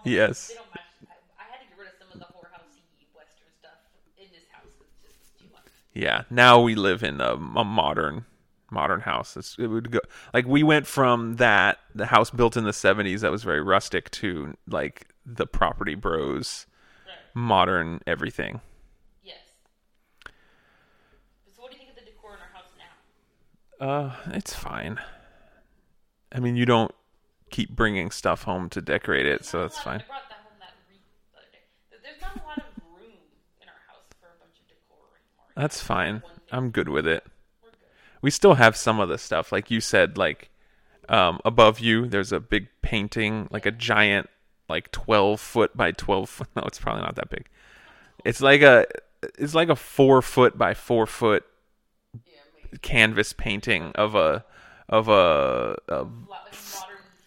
[0.05, 0.72] we had oh,
[5.93, 6.23] Yeah.
[6.29, 8.25] Now we live in a, a modern
[8.71, 9.37] modern house.
[9.37, 9.99] It's, it would go
[10.33, 14.09] like we went from that the house built in the 70s that was very rustic
[14.11, 16.65] to like the property bros
[17.05, 17.15] Right.
[17.35, 18.61] modern everything.
[19.23, 19.37] Yes.
[21.55, 22.71] So what do you think of the decor in our house
[23.79, 23.85] now?
[23.87, 24.99] Uh, it's fine.
[26.31, 26.91] I mean, you don't
[27.51, 29.99] keep bringing stuff home to decorate it, so that's fine.
[30.01, 31.01] I brought that home that wreath
[31.33, 31.59] the other day.
[31.91, 32.63] There- There's not a lot of
[32.97, 33.21] room
[33.61, 35.42] in our house for a bunch of decor anymore.
[35.55, 36.23] That's fine.
[36.51, 37.25] I'm good with it.
[38.21, 40.49] We still have some of the stuff, like you said, like
[41.09, 44.29] um, above you, there's a big painting, like a giant,
[44.69, 46.47] like 12 foot by 12 foot.
[46.55, 47.47] No, it's probably not that big.
[48.23, 48.85] It's like a,
[49.37, 51.45] it's like a four foot by four foot
[52.81, 54.45] canvas painting of a,
[54.89, 56.53] of a, a like modern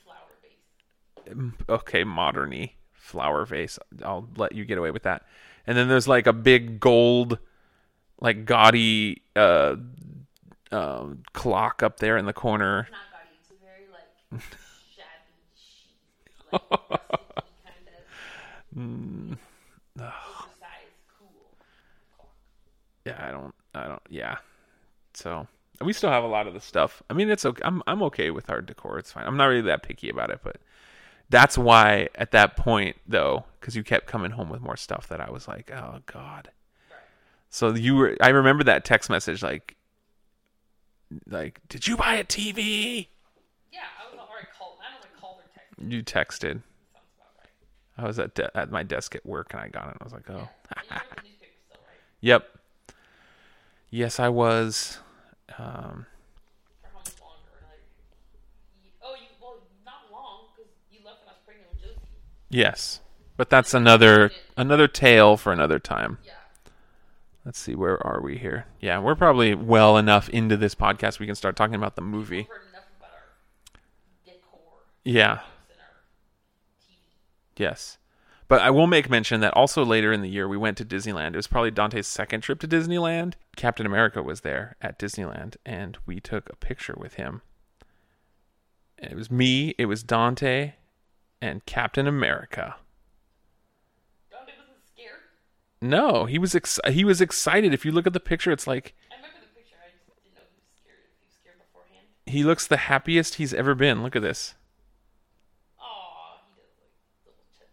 [0.05, 1.53] flower base.
[1.69, 3.79] okay, moderny flower vase.
[4.03, 5.23] I'll let you get away with that.
[5.67, 7.39] And then there's like a big gold,
[8.21, 9.77] like gaudy uh,
[10.73, 12.89] uh, clock up there in the corner.
[12.91, 13.37] Not gaudy.
[13.41, 14.43] It's a very like
[14.95, 16.63] shabby, chic, like
[17.65, 19.39] kind of Mm,
[21.19, 21.57] cool
[23.05, 24.37] yeah, I don't, I don't, yeah.
[25.15, 25.47] So
[25.83, 27.03] we still have a lot of the stuff.
[27.11, 27.63] I mean, it's okay.
[27.65, 28.99] I'm, I'm okay with our decor.
[28.99, 29.27] It's fine.
[29.27, 30.59] I'm not really that picky about it, but
[31.31, 35.21] That's why at that point though, because you kept coming home with more stuff that
[35.21, 36.51] I was like, oh god.
[37.51, 38.17] So you were.
[38.21, 39.77] I remember that text message like,
[41.29, 43.09] like, did you buy a TV?
[43.73, 44.77] Yeah, I was already called.
[44.81, 45.93] I don't know if I called or texted.
[45.93, 46.63] You texted.
[46.93, 47.49] Sounds about right.
[48.05, 49.93] I was at de- at my desk at work and I got it.
[49.93, 52.01] and I was like, oh, And you read the newspaper still, right?
[52.21, 52.49] yep.
[53.91, 54.99] Yes, I was.
[55.59, 56.07] Um,
[56.83, 57.67] For how much longer?
[59.03, 62.01] Oh, you well, not long because you left when I was pregnant with Josie.
[62.51, 63.01] yes,
[63.37, 66.19] but that's another another tale for another time.
[67.47, 68.67] Let's see, where are we here?
[68.81, 72.39] Yeah, we're probably well enough into this podcast we can start talking about the movie.
[72.39, 73.81] We've heard enough about our
[74.25, 74.61] decor
[75.05, 75.31] Yeah,
[75.71, 76.03] and our
[76.83, 76.97] TV.
[77.57, 77.99] yes.
[78.49, 81.35] But I will make mention that also later in the year we went to Disneyland.
[81.35, 83.35] It was probably Dante's second trip to Disneyland.
[83.57, 87.43] Captain America was there at Disneyland and we took a picture with him.
[88.99, 90.73] And it was me, it was Dante,
[91.41, 92.77] and Captain America.
[95.81, 96.15] Dante wasn't scared.
[96.15, 97.75] No, he was ex- he was excited.
[97.75, 99.77] If you look at the picture, it's like I remember the picture.
[99.83, 100.99] I just didn't know if he was scared.
[101.05, 102.07] If he was scared beforehand.
[102.27, 104.03] he looks the happiest he's ever been.
[104.03, 104.55] Look at this.
[105.81, 106.93] Aw, he does like
[107.25, 107.73] little chubby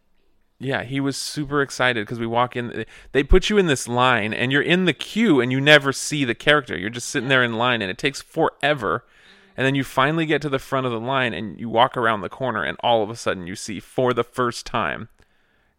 [0.60, 0.70] baby.
[0.70, 2.86] Yeah, he was super excited because we walk in.
[3.14, 6.26] They put you in this line, and you're in the queue, and you never see
[6.26, 6.78] the character.
[6.78, 9.00] You're just sitting there in line, and it takes forever.
[9.00, 9.10] Mm-hmm.
[9.56, 12.22] And then you finally get to the front of the line, and you walk around
[12.22, 15.10] the corner, and all of a sudden you see for the first time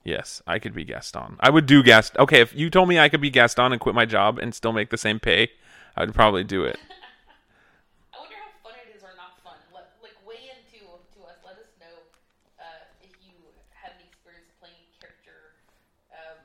[0.04, 1.38] Yes, I could be Gaston.
[1.40, 2.22] I would do Gaston.
[2.22, 4.74] Okay, if you told me I could be Gaston and quit my job and still
[4.74, 5.52] make the same pay,
[5.96, 6.80] I would probably do it.
[8.14, 9.60] I wonder how fun it is or not fun.
[9.76, 11.38] Let, like weigh into to us.
[11.46, 11.94] Let us know
[12.58, 13.36] uh, if you
[13.76, 15.60] had any experience playing a character,
[16.16, 16.40] um,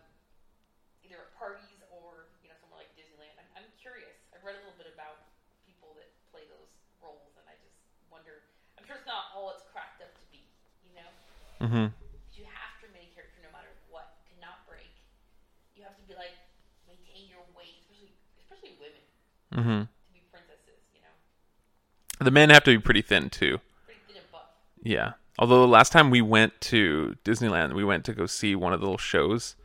[1.06, 3.32] either at parties or you know somewhere like Disneyland.
[3.40, 4.12] I'm, I'm curious.
[4.34, 5.24] I've read a little bit about
[5.64, 6.68] people that play those
[7.00, 7.78] roles, and I just
[8.12, 8.44] wonder.
[8.76, 10.42] I'm sure it's not all it's cracked up to be.
[10.84, 11.10] You know,
[11.66, 11.88] hmm
[12.34, 14.18] you have to remain a character no matter what.
[14.28, 14.90] Cannot break.
[15.76, 16.34] You have to be like
[16.86, 19.02] maintain your weight, especially especially women
[19.52, 20.78] hmm to be princesses.
[20.94, 23.58] You know, The men have to be pretty thin too.
[23.86, 24.42] pretty thin and buff.
[24.82, 25.12] Yeah.
[25.38, 28.80] Although the last time we went to Disneyland, we went to go see one of
[28.80, 29.56] the little shows.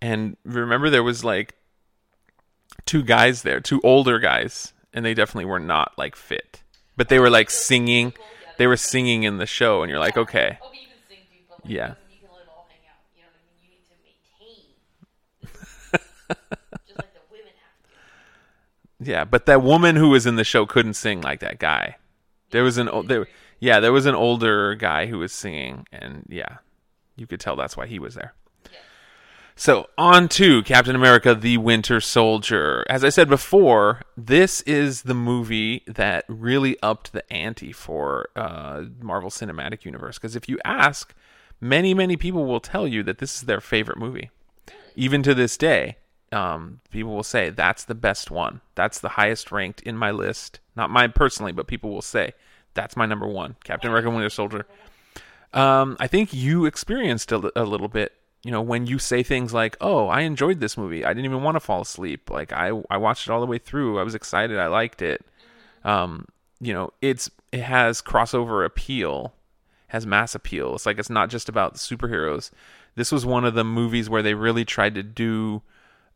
[0.00, 1.54] And remember there was like
[2.86, 6.62] two guys there, two older guys, and they definitely were not like fit.
[6.96, 8.12] But they were like singing.
[8.58, 10.58] They were singing in the show and you're like, "Okay.
[11.64, 11.94] Like, Yeah.
[12.10, 13.00] you can let it all hang out.
[13.16, 13.56] You know what I mean?
[13.62, 15.56] You need to maintain.
[16.86, 17.76] just like the women have
[19.04, 19.10] to.
[19.10, 21.96] Yeah, but that woman who was in the show couldn't sing like that guy.
[22.50, 23.26] There was an o- there
[23.60, 26.58] yeah, there was an older guy who was singing and yeah,
[27.16, 28.34] you could tell that's why he was there.
[28.70, 28.78] Yeah.
[29.54, 32.84] So, on to Captain America the Winter Soldier.
[32.88, 38.82] As I said before, this is the movie that really upped the ante for uh,
[39.00, 40.18] Marvel Cinematic Universe.
[40.18, 41.14] Because if you ask,
[41.62, 44.30] many, many people will tell you that this is their favorite movie.
[44.96, 45.96] Even to this day,
[46.32, 48.60] um, people will say that's the best one.
[48.74, 50.60] That's the highest ranked in my list.
[50.76, 52.32] Not mine personally, but people will say
[52.74, 53.56] that's my number one.
[53.64, 54.66] Captain America Winter Soldier.
[55.52, 59.52] Um, I think you experienced a, a little bit, you know, when you say things
[59.52, 61.04] like, "Oh, I enjoyed this movie.
[61.04, 62.30] I didn't even want to fall asleep.
[62.30, 64.00] Like I, I watched it all the way through.
[64.00, 64.58] I was excited.
[64.58, 65.24] I liked it."
[65.84, 66.26] Um,
[66.60, 69.34] you know, it's it has crossover appeal,
[69.92, 70.74] has mass appeal.
[70.74, 72.50] It's like it's not just about superheroes.
[72.94, 75.60] This was one of the movies where they really tried to do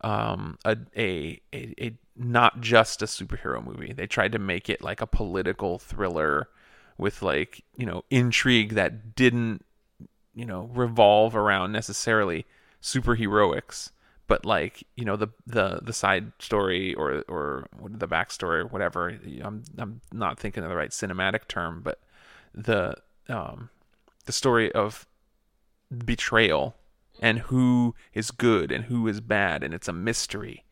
[0.01, 3.93] um, a, a a a not just a superhero movie.
[3.93, 6.49] They tried to make it like a political thriller
[6.97, 9.63] with like you know intrigue that didn't
[10.35, 12.47] you know revolve around necessarily
[12.83, 13.91] superheroics
[14.27, 19.19] but like you know the the the side story or or the backstory or whatever
[19.43, 22.01] i'm i'm not thinking of the right cinematic term but
[22.55, 22.95] the
[23.29, 23.71] um
[24.25, 25.07] the story of
[26.05, 26.75] betrayal
[27.21, 30.65] and who is good and who is bad and it's a mystery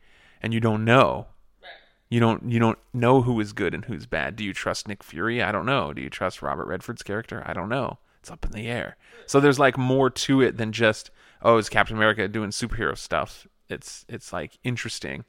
[0.42, 1.26] and you don't know
[1.62, 1.70] Right.
[2.10, 4.36] You don't you don't know who is good and who's bad.
[4.36, 5.42] Do you trust Nick Fury?
[5.42, 5.92] I don't know.
[5.92, 7.42] Do you trust Robert Redford's character?
[7.46, 7.98] I don't know.
[8.20, 8.96] It's up in the air.
[9.26, 11.10] So there's like more to it than just
[11.42, 13.46] oh, is Captain America doing superhero stuff?
[13.68, 15.24] It's it's like interesting.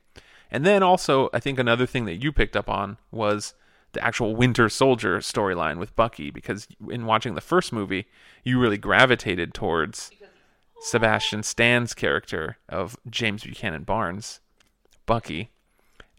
[0.52, 3.54] And then also, I think another thing that you picked up on was
[3.96, 8.06] the actual Winter Soldier storyline with Bucky because in watching the first movie,
[8.44, 10.12] you really gravitated towards
[10.82, 14.40] Sebastian Stan's character of James Buchanan Barnes,
[15.06, 15.50] Bucky.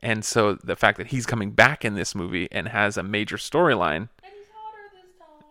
[0.02, 3.36] And so the fact that he's coming back in this movie and has a major
[3.36, 5.44] storyline, And he's hotter this time.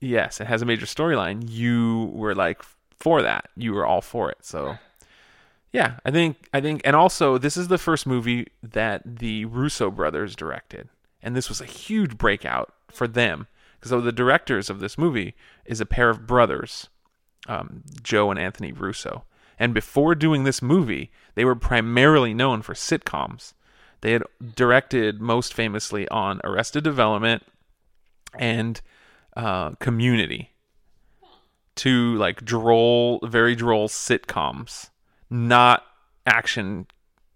[0.00, 2.62] yes, it has a major storyline, you were like
[2.98, 3.50] for that.
[3.56, 4.38] You were all for it.
[4.42, 4.78] So
[5.72, 9.90] yeah, I think I think and also this is the first movie that the Russo
[9.90, 10.88] brothers directed.
[11.24, 13.48] And this was a huge breakout for them
[13.80, 15.34] because so the directors of this movie
[15.64, 16.88] is a pair of brothers,
[17.48, 19.24] um, Joe and Anthony Russo.
[19.58, 23.54] And before doing this movie, they were primarily known for sitcoms.
[24.02, 24.22] They had
[24.54, 27.42] directed most famously on Arrested Development
[28.38, 28.80] and
[29.34, 30.50] uh, Community,
[31.74, 34.90] two like droll, very droll sitcoms,
[35.30, 35.84] not
[36.26, 36.86] action,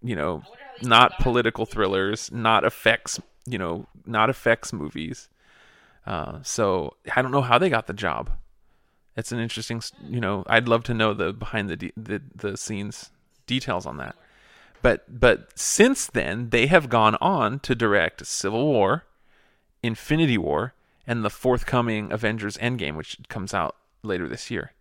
[0.03, 5.29] you know, wonder how they not political thrillers, not effects, you know, not effects movies.
[6.05, 8.31] Uh, so I don't know how they got the job.
[9.15, 12.57] It's an interesting, you know, I'd love to know the behind the de- the the
[12.57, 13.11] scenes
[13.45, 14.15] details on that.
[14.81, 19.03] But but since then, they have gone on to direct Civil War,
[19.83, 20.73] Infinity War,
[21.05, 24.71] and the forthcoming Avengers Endgame, which comes out later this year.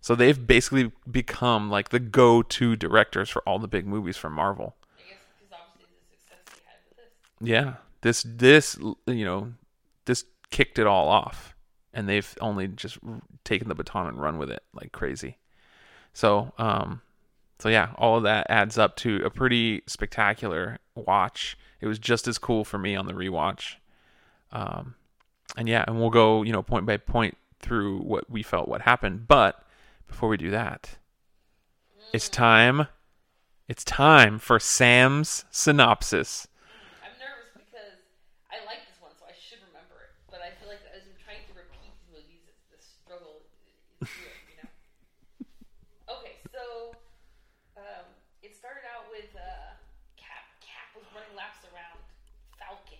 [0.00, 4.74] So they've basically become like the go-to directors for all the big movies from Marvel.
[4.98, 7.12] I guess because obviously the success they had with this.
[7.40, 9.52] Yeah, this this you know
[10.04, 11.54] this kicked it all off,
[11.94, 12.98] and they've only just
[13.44, 15.38] taken the baton and run with it like crazy.
[16.12, 17.02] So um,
[17.58, 21.56] so yeah, all of that adds up to a pretty spectacular watch.
[21.80, 23.76] It was just as cool for me on the rewatch.
[24.52, 24.96] Um,
[25.56, 28.82] and yeah, and we'll go you know point by point through what we felt what
[28.82, 29.28] happened.
[29.28, 29.62] But
[30.08, 30.98] before we do that,
[32.12, 32.88] it's time.
[33.68, 36.48] It's time for Sam's synopsis.
[37.06, 38.02] I'm nervous because
[38.50, 40.10] I like this one, so I should remember it.
[40.26, 43.46] But I feel like as I'm trying to repeat these movies, it's the struggle
[44.02, 44.70] is real, you know.
[46.18, 46.98] Okay, so
[47.78, 48.10] um,
[48.42, 49.78] it started out with uh,
[50.18, 50.50] Cap.
[50.58, 52.02] Cap was running laps around
[52.58, 52.98] Falcon,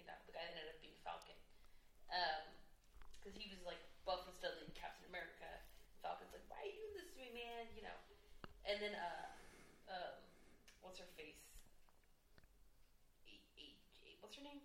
[0.00, 1.36] you know, the guy that ended up being Falcon,
[3.20, 5.44] because he was like buff and studly in Captain America.
[6.00, 7.98] Falcon's like, "Why are you doing this to me, man?" You know,
[8.66, 9.26] and then uh,
[9.90, 10.14] um,
[10.82, 11.38] what's her face?
[14.18, 14.58] what's her name?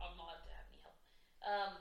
[0.00, 0.96] I'm not allowed to have any help.
[1.44, 1.74] Um,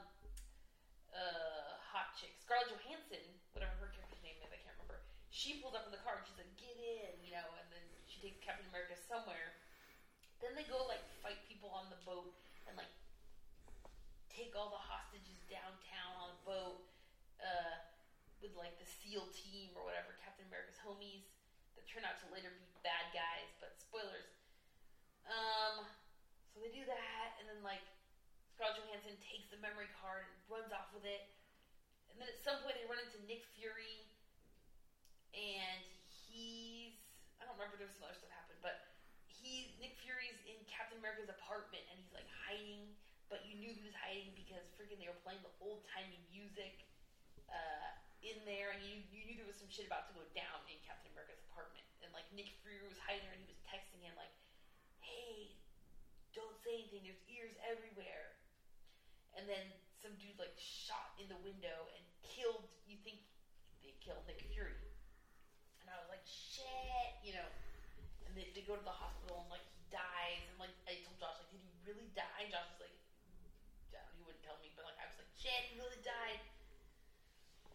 [1.15, 3.23] uh, hot chick, Scarlett Johansson,
[3.55, 4.99] whatever her character's name is, I can't remember.
[5.31, 7.85] She pulls up in the car and she's like, "Get in," you know, and then
[8.03, 9.55] she takes Captain America somewhere.
[10.43, 12.35] Then they go like fight people on the boat
[12.67, 12.91] and like
[14.27, 16.83] take all the hostages downtown on a boat
[17.39, 17.79] uh,
[18.39, 21.27] with like the SEAL team or whatever, Captain America's homies
[21.75, 23.51] that turn out to later be bad guys.
[23.59, 24.31] But spoilers.
[25.27, 25.85] Um,
[26.51, 27.83] so they do that, and then like
[28.55, 31.29] Scarlett Johansson takes the memory card and runs off with it.
[32.09, 34.09] And then at some point they run into Nick Fury,
[35.35, 36.97] and he's
[37.39, 38.89] I don't remember there was some other stuff happened, but
[39.27, 42.91] he Nick Fury's in Captain America's apartment and he's like hiding,
[43.31, 46.83] but you knew he was hiding because freaking they were playing the old timey music
[47.47, 47.89] uh,
[48.23, 50.75] in there, and you you knew there was some shit about to go down in
[50.83, 54.15] Captain America's apartment, and like Nick Fury was hiding there and he was texting him
[54.19, 54.31] like,
[54.99, 55.55] "Hey,
[56.35, 57.07] don't say anything.
[57.07, 58.35] There's ears everywhere."
[59.37, 59.71] And then
[60.03, 62.67] some dude like shot in the window and killed.
[62.83, 63.23] You think
[63.79, 64.75] they killed Nick Fury?
[65.79, 67.47] And I was like, "Shit," you know.
[68.27, 71.17] And they, they go to the hospital and like he dies and like I told
[71.17, 72.95] Josh like, "Did he really die?" And Josh was like,
[74.19, 76.43] he wouldn't tell me," but like I was like, "Shit, he really died."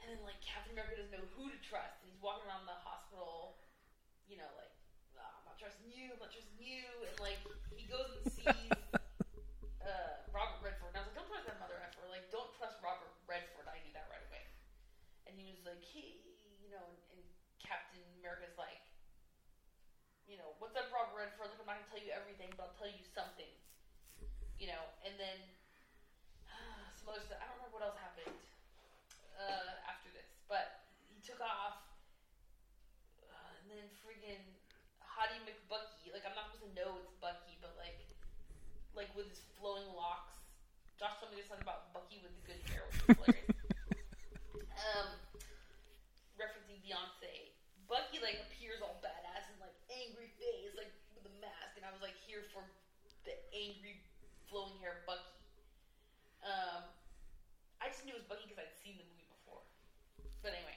[0.05, 2.77] And then like Captain America doesn't know who to trust, and he's walking around the
[2.85, 3.57] hospital,
[4.29, 4.69] you know, like,
[5.17, 7.41] "Ah, I'm not trusting you, I'm not trusting you, and like
[7.73, 8.69] he goes and sees
[9.89, 12.77] uh, Robert Redford, and I was like, don't trust that mother effer, like, don't trust
[12.85, 13.65] Robert Redford.
[13.65, 14.45] I knew that right away.
[15.25, 16.21] And he was like, hey,
[16.61, 17.25] you know, and, and
[17.57, 18.85] Captain America's like,
[20.29, 21.49] you know, what's up, Robert Redford?
[21.49, 23.49] Look, I'm not gonna tell you everything, but I'll tell you something,
[24.61, 25.41] you know, and then
[26.93, 27.41] some other stuff.
[27.41, 28.37] I don't remember what else happened
[29.39, 29.84] uh,
[31.35, 31.83] took off.
[33.27, 34.39] Uh, and then friggin'
[35.03, 36.15] Hottie McBucky.
[36.15, 37.99] Like, I'm not supposed to know it's Bucky, but like,
[38.95, 40.39] like with his flowing locks.
[40.95, 42.87] Josh told me this something about Bucky with the good hair,
[43.19, 43.19] which
[44.95, 45.11] um,
[46.39, 47.51] referencing Beyonce.
[47.91, 51.91] Bucky like appears all badass and like angry face, like with a mask, and I
[51.91, 52.63] was like here for
[53.27, 54.07] the angry
[54.47, 55.35] flowing hair Bucky.
[56.47, 56.87] Um,
[57.83, 59.67] I just knew it was Bucky because I'd seen the movie before.
[60.47, 60.74] But anyway,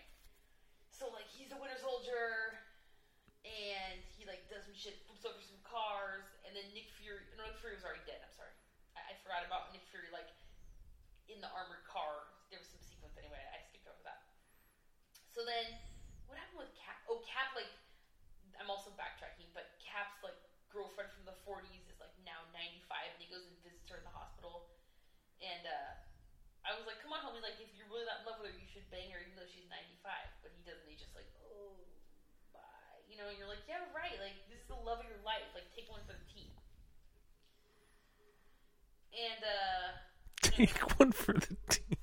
[4.78, 7.26] shit, flips over some cars, and then Nick Fury.
[7.34, 8.22] No, Nick Fury was already dead.
[8.22, 8.54] I'm sorry,
[8.94, 10.14] I, I forgot about Nick Fury.
[10.14, 10.30] Like
[11.28, 13.42] in the armored car, there was some sequence anyway.
[13.52, 14.22] I skipped over that.
[15.34, 15.74] So then,
[16.30, 17.02] what happened with Cap?
[17.10, 17.70] Oh, Cap like
[18.62, 20.38] I'm also backtracking, but Cap's like
[20.70, 22.86] girlfriend from the 40s is like now 95,
[23.18, 24.70] and he goes and visits her in the hospital.
[25.42, 25.94] And uh,
[26.66, 28.58] I was like, come on, homie, like if you're really that in love with her,
[28.58, 30.14] you should bang her, even though she's 95.
[30.42, 30.86] But he doesn't.
[30.90, 31.30] He's just like,
[33.18, 33.34] you know.
[33.34, 34.14] You're like, yeah, right.
[34.22, 35.50] Like this is the love of your life.
[35.58, 36.54] Like take one for the team.
[39.18, 39.88] And uh,
[40.46, 41.98] Take one for the team.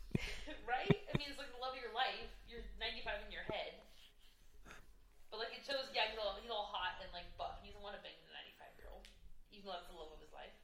[0.66, 0.90] right?
[0.90, 2.26] I mean, it's like the love of your life.
[2.50, 3.78] You're 95 in your head.
[5.30, 7.62] But like it shows, yeah, he's all, he's all hot and like buff.
[7.62, 9.06] He doesn't want to bang the 95 year old,
[9.54, 10.54] even though that's the love of his life.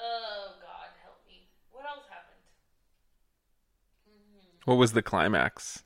[0.00, 1.48] Oh God, help me.
[1.74, 2.40] What else happened?
[4.08, 5.84] hmm What was the climax?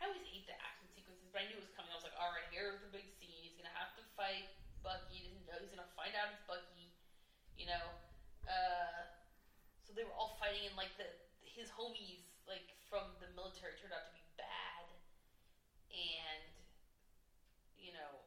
[0.00, 1.90] I always hate the action sequences, but I knew it was coming.
[1.92, 3.40] I was like, all right, here's the big scene.
[3.42, 4.48] He's gonna have to fight
[4.84, 5.24] Bucky.
[5.24, 5.58] He doesn't know.
[5.64, 6.92] He's gonna find out it's Bucky.
[7.58, 7.86] You know.
[8.46, 9.06] Uh,
[9.84, 11.06] so they were all fighting, and like the
[11.44, 14.86] his homies, like from the military, turned out to be bad,
[15.92, 16.42] and
[17.78, 18.22] you know,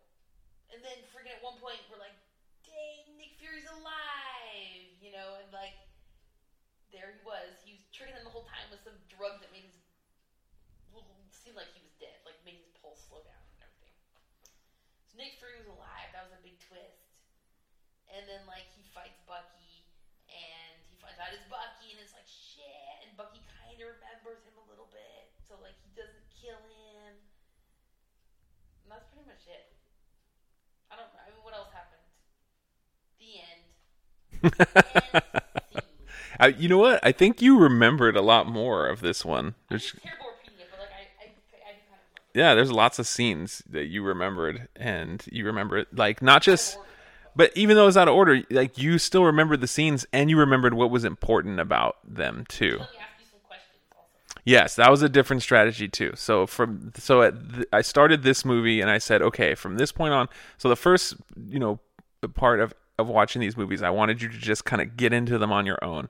[0.72, 2.16] and then freaking at one point we're like,
[3.54, 4.90] Fury's alive.
[4.98, 5.78] You know, and like
[6.90, 7.62] there he was.
[7.62, 9.78] He was tricking them the whole time with some drug that made his
[11.44, 13.92] seemed like he was dead, like made his pulse slow down and everything.
[15.12, 16.08] So Nick Fury was alive.
[16.16, 17.20] That was a big twist.
[18.08, 19.84] And then like he fights Bucky,
[20.32, 22.96] and he finds out it's Bucky, and it's like shit.
[23.04, 27.20] And Bucky kind of remembers him a little bit, so like he doesn't kill him.
[28.88, 29.76] And that's pretty much it.
[30.88, 31.12] I don't.
[31.12, 31.93] Know I mean, what else happened?
[34.42, 34.54] The end.
[35.14, 35.24] End.
[36.40, 37.00] I, you know what?
[37.04, 39.56] I think you remembered a lot more of this one.
[39.70, 43.08] I'm terrible repeating it, but like I, I, I kind of yeah, there's lots of
[43.08, 46.78] scenes that you remembered, and you remember it like not just,
[47.36, 50.38] but even though it's out of order, like you still remembered the scenes, and you
[50.38, 52.72] remembered what was important about them too.
[52.72, 54.10] Let me ask you some questions also.
[54.44, 56.14] Yes, that was a different strategy too.
[56.16, 59.92] So from so at th- I started this movie and I said, okay, from this
[59.92, 60.28] point on.
[60.58, 61.16] So the first,
[61.48, 61.80] you know,
[62.34, 65.38] part of of watching these movies, I wanted you to just kind of get into
[65.38, 66.10] them on your own.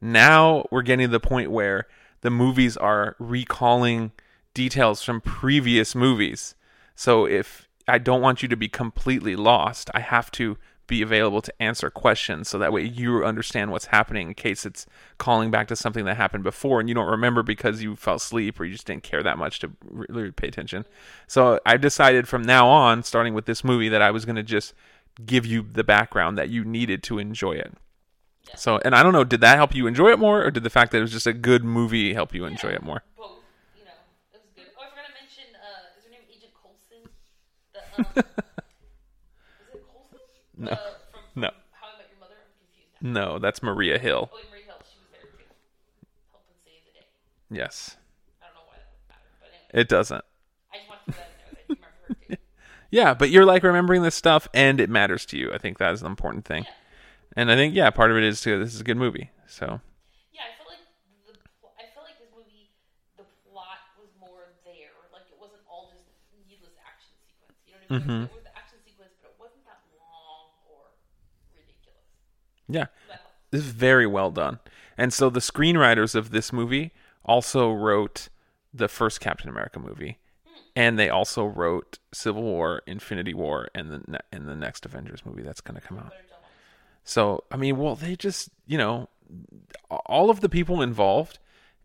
[0.00, 1.86] Now we're getting to the point where
[2.22, 4.12] the movies are recalling
[4.52, 6.54] details from previous movies.
[6.94, 10.56] So if I don't want you to be completely lost, I have to
[10.86, 14.86] be available to answer questions so that way you understand what's happening in case it's
[15.16, 18.60] calling back to something that happened before and you don't remember because you fell asleep
[18.60, 20.84] or you just didn't care that much to really pay attention.
[21.26, 24.42] So I decided from now on, starting with this movie, that I was going to
[24.42, 24.74] just
[25.24, 27.72] give you the background that you needed to enjoy it.
[28.56, 30.70] So, and I don't know, did that help you enjoy it more, or did the
[30.70, 33.02] fact that it was just a good movie help you enjoy it more?
[33.16, 33.30] Both,
[33.76, 33.90] you know,
[34.32, 34.64] it was good.
[34.78, 35.44] Oh, I forgot to mention.
[35.54, 37.08] Uh, is her name Agent Coulson?
[37.72, 40.18] The um, is it Coulson?
[40.58, 40.70] No.
[40.72, 41.50] Uh, from, from No.
[41.72, 42.34] How I Met Your Mother.
[42.36, 43.32] I'm confused now.
[43.32, 44.30] No, that's Maria Hill.
[44.32, 44.76] Oh, and Marie Hill.
[44.84, 45.48] She was there too,
[46.30, 47.06] helping save the day.
[47.50, 47.96] Yes,
[48.42, 50.24] I don't know why that would matter, but anyway, it doesn't.
[50.70, 52.42] I just wanted to put that in there that you remember her too.
[52.94, 55.50] Yeah, but you're like remembering this stuff and it matters to you.
[55.52, 56.64] I think that is the important thing.
[57.36, 59.30] And I think, yeah, part of it is too, this is a good movie.
[59.48, 59.80] So,
[60.32, 60.86] Yeah, I felt like
[61.26, 62.70] the pl- I felt like this movie,
[63.18, 64.94] the plot was more there.
[65.12, 66.06] Like it wasn't all just
[66.46, 67.58] needless action sequence.
[67.66, 68.06] You know what I mean?
[68.06, 68.22] Mhm.
[68.22, 70.94] Like, there was the action sequence, but it wasn't that long or
[71.50, 72.06] ridiculous.
[72.70, 72.86] yeah,
[73.50, 74.60] this is very well done.
[74.96, 76.94] And so the screenwriters of this movie
[77.26, 78.28] also wrote
[78.72, 80.22] the first Captain America movie.
[80.76, 85.42] And they also wrote Civil War, Infinity War, and the and the next Avengers movie
[85.42, 86.12] that's going to come out.
[87.04, 89.08] So, I mean, well, they just, you know,
[90.06, 91.38] all of the people involved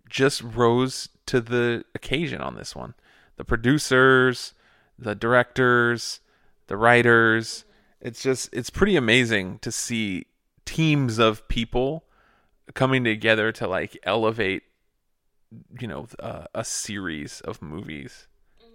[0.09, 2.95] just rose to the occasion on this one.
[3.35, 4.53] The producers,
[4.97, 6.21] the directors,
[6.67, 7.65] the writers.
[8.01, 10.25] It's just, it's pretty amazing to see
[10.65, 12.05] teams of people
[12.73, 14.63] coming together to like elevate,
[15.79, 18.27] you know, uh, a series of movies.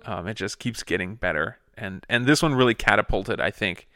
[0.05, 1.59] Um, it just keeps getting better.
[1.77, 3.89] And, and this one really catapulted, I think,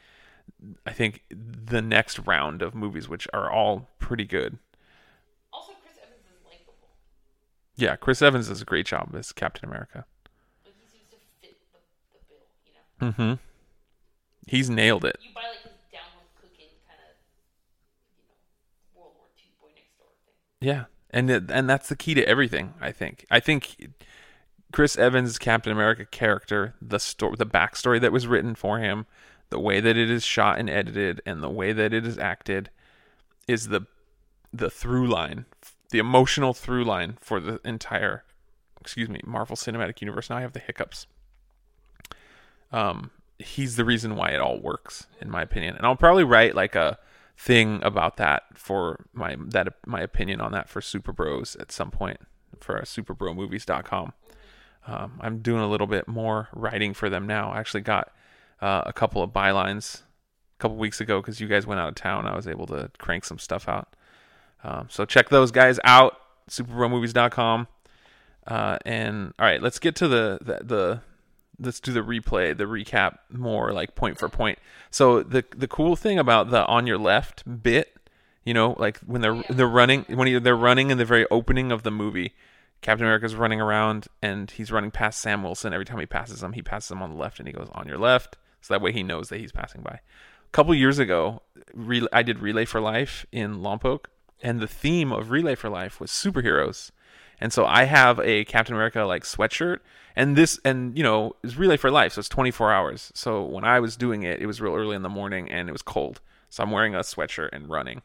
[0.86, 4.58] I think the next round of movies, which are all pretty good.
[5.52, 6.74] Also, Chris Evans is likable.
[7.76, 10.06] Yeah, Chris Evans does a great job as Captain America.
[10.64, 11.78] Like he seems to fit the,
[12.18, 13.12] the bill.
[13.12, 13.42] You know, Mm-hmm.
[14.46, 15.18] He's nailed it.
[15.22, 15.72] you buy like his
[16.40, 17.14] cooking kind of,
[18.16, 20.66] you know, World War II boy next door thing.
[20.66, 22.72] Yeah, and and that's the key to everything.
[22.80, 23.26] I think.
[23.30, 23.76] I think
[24.72, 29.06] Chris Evans' Captain America character, the story, the backstory that was written for him,
[29.50, 32.70] the way that it is shot and edited, and the way that it is acted,
[33.46, 33.86] is the
[34.52, 35.46] the through line,
[35.90, 38.24] the emotional through line for the entire,
[38.80, 40.30] excuse me, Marvel Cinematic Universe.
[40.30, 41.06] Now I have the hiccups.
[42.72, 45.76] Um, he's the reason why it all works, in my opinion.
[45.76, 46.98] And I'll probably write like a
[47.36, 51.90] thing about that for my that my opinion on that for Super Bros at some
[51.90, 52.20] point
[52.60, 54.12] for superbromovies.com.
[54.88, 57.50] Um, I'm doing a little bit more writing for them now.
[57.50, 58.10] I actually got
[58.62, 61.94] uh, a couple of bylines a couple weeks ago because you guys went out of
[61.94, 62.26] town.
[62.26, 63.94] I was able to crank some stuff out.
[64.64, 66.16] Um, so check those guys out,
[66.48, 67.68] superbromovies.com.
[68.46, 71.00] Uh, and all right, let's get to the, the the
[71.60, 74.58] let's do the replay, the recap more like point for point.
[74.90, 77.94] So the the cool thing about the on your left bit,
[78.42, 81.82] you know, like when they're they're running when they're running in the very opening of
[81.82, 82.32] the movie,
[82.80, 85.72] Captain America's running around and he's running past Sam Wilson.
[85.72, 87.88] Every time he passes him, he passes him on the left and he goes on
[87.88, 88.36] your left.
[88.60, 90.00] So that way he knows that he's passing by.
[90.00, 91.42] A couple years ago,
[92.12, 94.06] I did Relay for Life in Lompoc,
[94.42, 96.90] and the theme of Relay for Life was superheroes.
[97.40, 99.78] And so I have a Captain America like sweatshirt
[100.16, 103.12] and this and you know, it's Relay for Life, so it's 24 hours.
[103.14, 105.72] So when I was doing it, it was real early in the morning and it
[105.72, 106.20] was cold.
[106.48, 108.02] So I'm wearing a sweatshirt and running.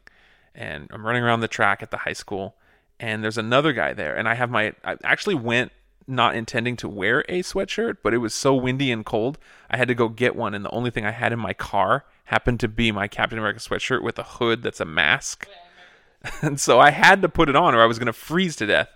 [0.54, 2.56] And I'm running around the track at the high school
[3.00, 5.72] and there's another guy there and I have my I actually went
[6.06, 9.38] not intending to wear a sweatshirt, but it was so windy and cold,
[9.70, 12.04] I had to go get one and the only thing I had in my car
[12.24, 15.48] happened to be my Captain America sweatshirt with a hood that's a mask.
[16.42, 18.66] and so I had to put it on or I was going to freeze to
[18.66, 18.88] death.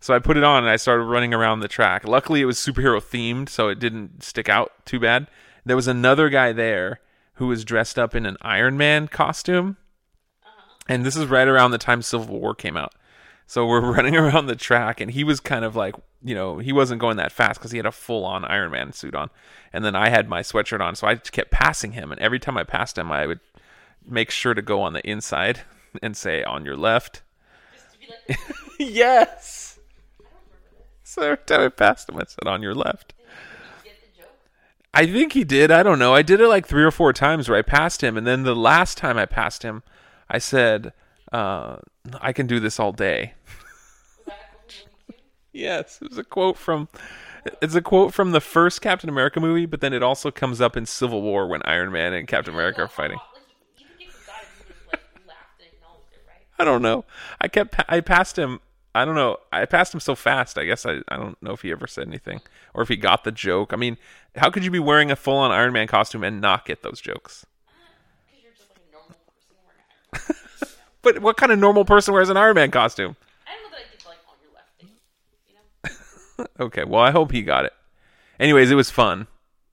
[0.00, 2.06] So I put it on and I started running around the track.
[2.06, 5.28] Luckily, it was superhero themed, so it didn't stick out too bad.
[5.64, 7.00] There was another guy there
[7.36, 9.78] who was dressed up in an Iron Man costume.
[10.86, 12.94] And this is right around the time Civil War came out.
[13.46, 16.72] So we're running around the track, and he was kind of like, you know, he
[16.72, 19.30] wasn't going that fast because he had a full on Iron Man suit on.
[19.72, 22.10] And then I had my sweatshirt on, so I kept passing him.
[22.10, 23.40] And every time I passed him, I would
[24.06, 25.60] make sure to go on the inside
[26.02, 27.22] and say, on your left.
[28.28, 28.38] Like,
[28.78, 29.78] yes.
[31.02, 33.14] So every time I passed him, I said, on your left.
[34.96, 35.72] I think he did.
[35.72, 36.14] I don't know.
[36.14, 38.54] I did it like three or four times where I passed him, and then the
[38.54, 39.82] last time I passed him,
[40.30, 40.92] I said,
[41.32, 41.76] uh,
[42.20, 43.34] "I can do this all day."
[45.52, 46.88] yes, it was a quote from.
[47.60, 50.78] It's a quote from the first Captain America movie, but then it also comes up
[50.78, 53.18] in Civil War when Iron Man and Captain America are fighting.
[56.58, 57.04] I don't know.
[57.40, 58.60] I kept I passed him
[58.94, 59.38] I don't know.
[59.52, 60.56] I passed him so fast.
[60.56, 62.40] I guess I, I don't know if he ever said anything
[62.74, 63.72] or if he got the joke.
[63.72, 63.98] I mean,
[64.36, 67.00] how could you be wearing a full on Iron Man costume and not get those
[67.00, 67.44] jokes?
[71.04, 73.16] but what kind of normal person wears an Iron Man costume?
[73.46, 76.46] I don't know that I did like on your left, you know.
[76.66, 77.72] okay, well, I hope he got it.
[78.40, 79.22] Anyways, it was fun.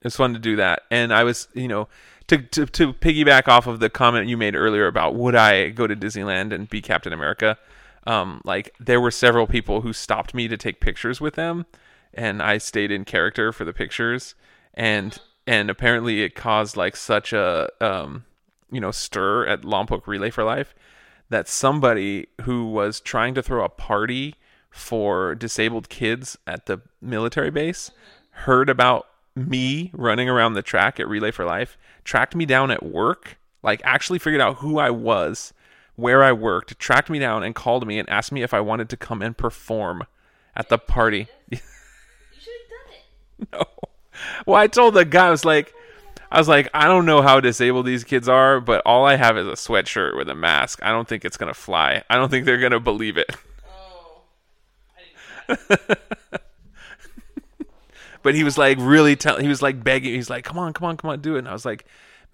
[0.02, 1.88] It was fun to do that, and I was, you know,
[2.28, 5.88] to to to piggyback off of the comment you made earlier about would I go
[5.88, 7.58] to Disneyland and be Captain America
[8.06, 11.66] um, like there were several people who stopped me to take pictures with them,
[12.14, 14.36] and I stayed in character for the pictures,
[14.74, 18.26] and and apparently it caused like such a um,
[18.72, 20.74] you know stir at Lompoc Relay for Life
[21.32, 24.36] that somebody who was trying to throw a party
[24.70, 27.90] for disabled kids at the military base
[28.32, 32.84] heard about me running around the track at Relay for Life, tracked me down at
[32.84, 35.54] work, like actually figured out who I was
[35.96, 38.90] where I worked, tracked me down and called me and asked me if I wanted
[38.90, 40.04] to come and perform
[40.54, 41.28] at the party.
[41.50, 41.60] You
[42.34, 42.94] should have done
[43.40, 43.48] it.
[43.54, 43.86] no.
[44.46, 45.74] Well, I told the guy I was like
[46.32, 49.38] I was like, I don't know how disabled these kids are, but all I have
[49.38, 50.80] is a sweatshirt with a mask.
[50.82, 52.04] I don't think it's gonna fly.
[52.10, 53.36] I don't think they're gonna believe it.
[55.50, 55.56] Oh.
[58.24, 59.42] But he was like really telling.
[59.42, 61.48] he was like begging he's like come on come on come on do it and
[61.48, 61.86] i was like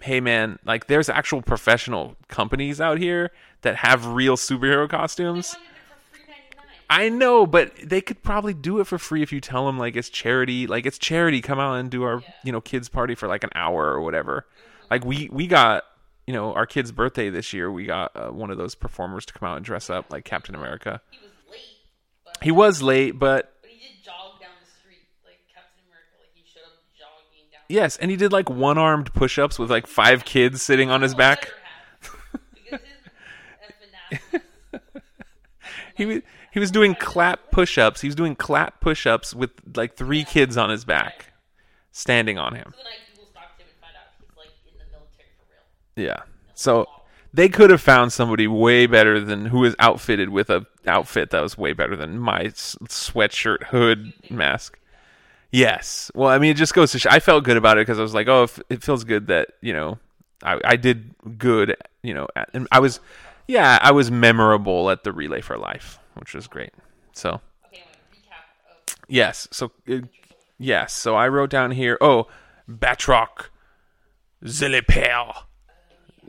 [0.01, 3.31] hey man like there's actual professional companies out here
[3.61, 6.76] that have real superhero costumes wanted it for free 99.
[6.89, 9.95] I know but they could probably do it for free if you tell them like
[9.95, 13.27] it's charity like it's charity come out and do our you know kids party for
[13.27, 14.45] like an hour or whatever
[14.89, 15.83] like we we got
[16.25, 19.33] you know our kid's birthday this year we got uh, one of those performers to
[19.33, 21.61] come out and dress up like captain america He was late,
[22.25, 26.11] but, he was late but but he did jog down the street like Captain America.
[26.19, 27.61] Like he showed up jogging down.
[27.67, 31.49] yes and he did like one-armed push-ups with like five kids sitting on his back
[31.99, 32.79] Because his
[33.61, 34.47] has been nasty.
[35.95, 36.21] he was
[36.57, 38.01] he was doing clap push-ups.
[38.01, 41.33] He was doing clap push-ups with like three kids on his back,
[41.91, 42.73] standing on him.
[42.75, 45.45] So then I Google stalked him and found out he's like in the military for
[46.01, 46.07] real.
[46.07, 46.23] Yeah.
[46.55, 46.87] So
[47.31, 51.41] they could have found somebody way better than who was outfitted with a outfit that
[51.41, 54.79] was way better than my s- sweatshirt hood mask.
[55.51, 56.09] Yes.
[56.15, 56.99] Well, I mean, it just goes to.
[56.99, 59.27] Sh- I felt good about it because I was like, oh, if it feels good
[59.27, 59.99] that you know,
[60.43, 61.77] I, I did good.
[62.01, 62.99] You know, at- and I was.
[63.47, 66.71] yeah, I was memorable at the Relay for Life, which was great.
[67.13, 69.99] So Okay, recap of yes, so uh,
[70.57, 71.97] yes, so I wrote down here.
[72.01, 72.27] Oh,
[72.69, 73.47] Batroc,
[74.41, 75.33] the Leaper.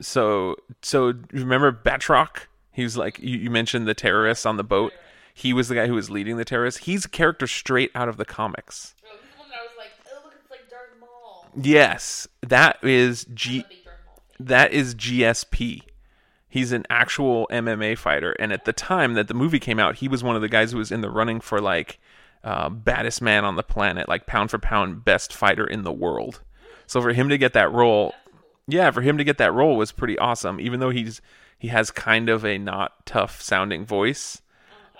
[0.01, 2.47] So so remember Batroc?
[2.73, 4.93] He was like you, you mentioned the terrorists on the boat.
[5.35, 6.85] He was the guy who was leading the terrorists.
[6.85, 8.95] He's a character straight out of the comics.
[9.05, 11.47] Oh, he's the one that I was like, oh look, it's like Darth Maul.
[11.61, 13.59] Yes, that is G.
[13.59, 14.47] I'm a big Darth Maul fan.
[14.47, 15.83] That is GSP.
[16.49, 20.09] He's an actual MMA fighter, and at the time that the movie came out, he
[20.09, 21.99] was one of the guys who was in the running for like
[22.43, 26.41] uh, baddest man on the planet, like pound for pound best fighter in the world.
[26.87, 28.15] So for him to get that role,
[28.67, 30.59] yeah, for him to get that role was pretty awesome.
[30.59, 31.21] Even though he's
[31.59, 34.41] he has kind of a not tough sounding voice.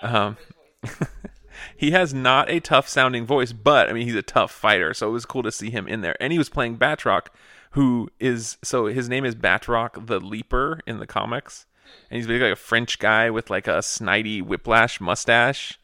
[0.01, 0.37] Um,
[1.77, 5.07] he has not a tough sounding voice, but I mean he's a tough fighter, so
[5.07, 6.15] it was cool to see him in there.
[6.21, 7.27] And he was playing Batroc,
[7.71, 11.65] who is so his name is Batroc the Leaper in the comics,
[12.09, 15.79] and he's basically like a French guy with like a snidey whiplash mustache,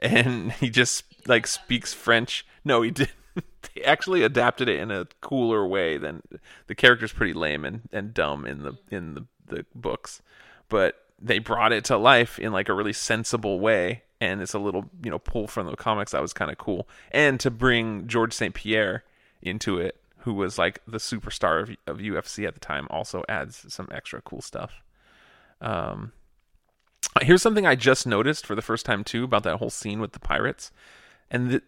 [0.00, 2.46] and he just like speaks French.
[2.64, 3.10] No, he did.
[3.74, 6.22] They actually adapted it in a cooler way than
[6.66, 10.20] the character's pretty lame and, and dumb in the in the, the books,
[10.68, 14.02] but they brought it to life in like a really sensible way.
[14.20, 16.86] And it's a little you know pull from the comics that was kind of cool.
[17.10, 19.02] And to bring george st pierre
[19.42, 23.64] into it who was like the superstar of, of ufc at the time also adds
[23.72, 24.82] some extra cool stuff.
[25.60, 26.12] Um
[27.22, 30.12] here's something i just noticed for the first time too about that whole scene with
[30.12, 30.72] the pirates.
[31.30, 31.62] And th-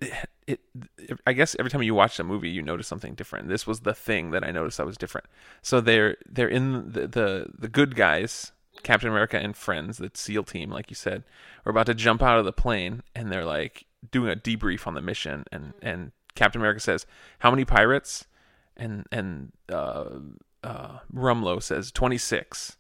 [0.47, 0.61] it,
[0.99, 3.49] it i guess every time you watch a movie you notice something different.
[3.49, 5.27] This was the thing that i noticed that was different.
[5.61, 8.53] So they're they're in the the, the good guys
[8.83, 11.25] captain america and friends the seal team like you said
[11.65, 14.95] are about to jump out of the plane and they're like doing a debrief on
[14.95, 15.45] the mission.
[15.53, 17.05] And and captain america says
[17.41, 18.27] how many pirates
[18.77, 20.11] and and uh
[20.63, 22.77] uh rumlow says 26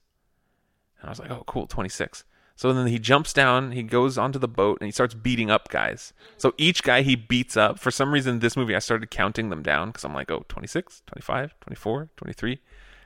[1.00, 2.24] and I was like, oh, cool, 26.
[2.56, 5.68] So then he jumps down, he goes onto the boat, and he starts beating up
[5.68, 6.14] guys.
[6.38, 9.62] So each guy he beats up, for some reason, this movie, I started counting them
[9.62, 12.60] down because I'm like, oh, 26, 25, 24, 23.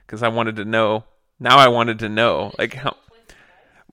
[0.07, 1.05] Because I wanted to know.
[1.41, 2.97] Now I wanted to know, like, how.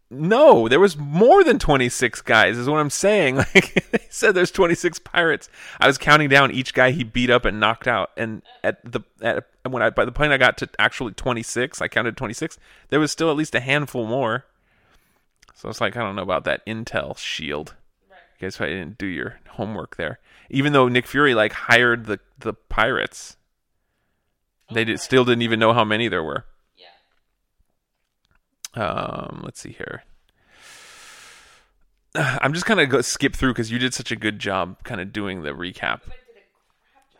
[0.10, 3.38] No, there was more than 26 guys, is what I'm saying.
[3.54, 5.50] Like, they said there's 26 pirates.
[5.80, 8.12] I was counting down each guy he beat up and knocked out.
[8.16, 11.88] And at the, at, when I, by the point I got to actually 26, I
[11.88, 12.58] counted 26,
[12.90, 14.46] there was still at least a handful more.
[15.56, 17.76] So it's like, I don't know about that intel shield.
[18.10, 18.18] Right.
[18.40, 20.20] You guys probably didn't do your homework there.
[20.50, 23.36] Even though Nick Fury, like, hired the, the pirates,
[24.72, 26.46] they did, still didn't even know how many there were.
[28.74, 30.04] Um, let's see here.
[32.16, 35.02] I'm just kind of go skip through because you did such a good job kind
[35.02, 36.02] of doing the recap.
[36.06, 37.12] But I did a crap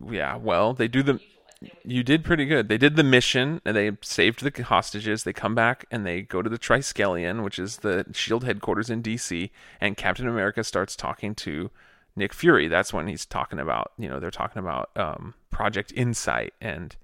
[0.00, 0.12] job.
[0.12, 1.12] Yeah, well, they do the.
[1.14, 1.26] Usual.
[1.26, 1.80] I stay away.
[1.84, 2.68] You did pretty good.
[2.68, 5.24] They did the mission and they saved the hostages.
[5.24, 9.02] They come back and they go to the Triskelion, which is the Shield headquarters in
[9.02, 11.70] DC, and Captain America starts talking to
[12.16, 12.68] Nick Fury.
[12.68, 16.96] That's when he's talking about, you know, they're talking about um, Project Insight and,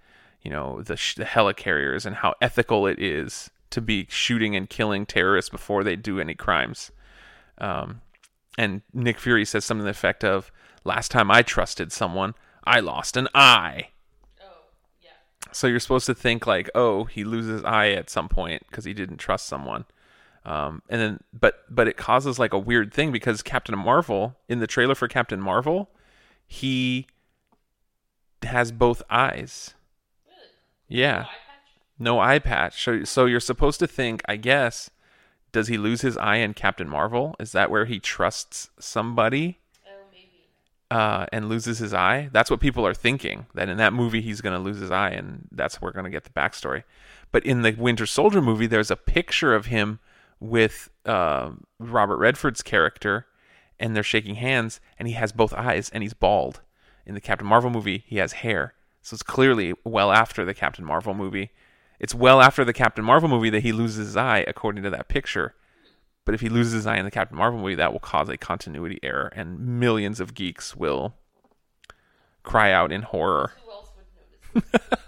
[0.43, 4.69] you know, the sh- the helicarriers and how ethical it is to be shooting and
[4.69, 6.91] killing terrorists before they do any crimes.
[7.59, 8.01] Um,
[8.59, 10.51] and Nick Fury says something to the effect of,
[10.85, 12.35] "Last time I trusted someone,
[12.65, 13.91] I lost an eye."
[14.41, 14.69] Oh,
[15.03, 15.11] yeah.
[15.53, 18.95] So you're supposed to think like, oh, he loses eye at some point because he
[18.95, 19.85] didn't trust someone.
[20.45, 24.59] Um, and then, but but it causes like a weird thing because Captain Marvel in
[24.59, 25.91] the trailer for Captain Marvel,
[26.47, 27.07] he
[28.43, 29.75] has both eyes.
[30.91, 31.73] Yeah, Eye patch?
[31.99, 32.83] no eye patch.
[32.85, 34.91] So so you're supposed to think, I guess,
[35.53, 37.35] does he lose his eye in Captain Marvel?
[37.41, 39.59] Is that where he trusts somebody?
[39.87, 40.29] Oh, maybe.
[40.91, 42.29] uh, and loses his eye.
[42.33, 43.47] That's what people are thinking.
[43.55, 46.05] That in that movie he's going to lose his eye, and that's where we're going
[46.05, 46.83] to get the backstory.
[47.33, 50.01] But in the Winter Soldier movie, there's a picture of him
[50.41, 53.27] with uh, Robert Redford's character,
[53.79, 56.61] and they're shaking hands, and he has both eyes, and he's bald.
[57.07, 58.75] In the Captain Marvel movie, he has hair.
[59.03, 61.51] So it's clearly well after the Captain Marvel movie.
[61.99, 65.09] It's well after the Captain Marvel movie that he loses his eye, according to that
[65.09, 65.55] picture.
[66.25, 68.37] But if he loses his eye in the Captain Marvel movie, that will cause a
[68.37, 71.15] continuity error, and millions of geeks will
[72.43, 73.53] cry out in horror.
[73.65, 73.91] Who else
[74.55, 74.81] would notice?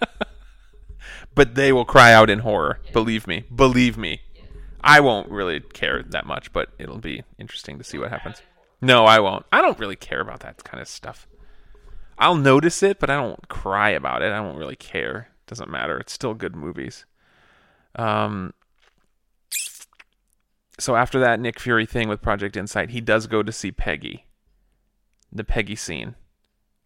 [1.35, 2.81] But they will cry out in horror.
[2.93, 3.45] Believe me.
[3.55, 4.21] Believe me.
[4.85, 8.43] I won't really care that much, but it'll be interesting to see what happens.
[8.81, 9.47] No, I won't.
[9.53, 11.27] I don't really care about that kind of stuff.
[12.19, 14.33] I'll notice it, but I don't cry about it.
[14.33, 15.29] I don't really care.
[15.45, 15.99] It Doesn't matter.
[15.99, 17.05] It's still good movies.
[17.97, 18.55] Um.
[20.79, 24.27] So after that Nick Fury thing with Project Insight, he does go to see Peggy.
[25.31, 26.17] The Peggy scene.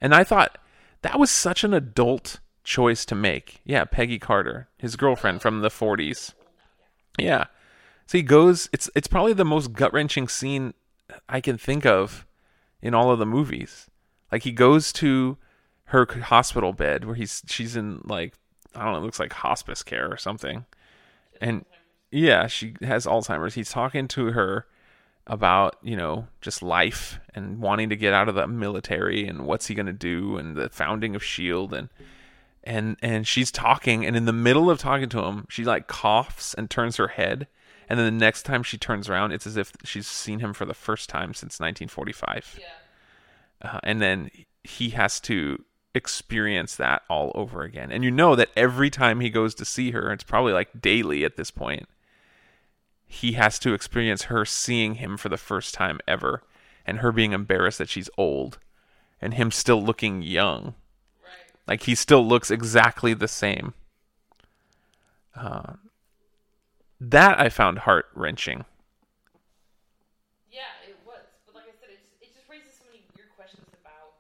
[0.01, 0.59] And I thought
[1.03, 3.61] that was such an adult choice to make.
[3.65, 6.35] Yeah, Peggy Carter, his girlfriend from the 40s.
[7.19, 7.45] Yeah.
[8.07, 8.69] So he goes.
[8.73, 10.75] It's it's probably the most gut wrenching scene
[11.29, 12.27] I can think of
[12.83, 13.89] in all of the movies.
[14.31, 15.37] Like he goes to
[15.87, 18.35] her hospital bed where he's she's in like
[18.75, 20.67] I don't know, it looks like hospice care or something.
[21.41, 21.65] And
[22.11, 23.55] yeah, she has Alzheimer's.
[23.55, 24.67] He's talking to her
[25.27, 29.67] about, you know, just life and wanting to get out of the military and what's
[29.67, 31.89] he going to do and the founding of Shield and
[32.63, 36.55] and and she's talking and in the middle of talking to him, she like coughs
[36.55, 37.47] and turns her head
[37.89, 40.65] and then the next time she turns around, it's as if she's seen him for
[40.65, 42.59] the first time since 1945.
[42.61, 42.67] Yeah.
[43.63, 44.31] Uh, and then
[44.65, 47.91] he has to experience that all over again.
[47.91, 51.25] And you know that every time he goes to see her, it's probably like daily
[51.25, 51.89] at this point,
[53.07, 56.43] he has to experience her seeing him for the first time ever
[56.85, 58.59] and her being embarrassed that she's old
[59.21, 60.75] and him still looking young.
[61.23, 61.53] Right.
[61.67, 63.75] Like he still looks exactly the same.
[65.35, 65.75] Uh,
[67.01, 68.65] that I found heart wrenching.
[70.49, 71.21] Yeah, it was.
[71.45, 74.17] But like I said, it just, it just raises so many weird questions about,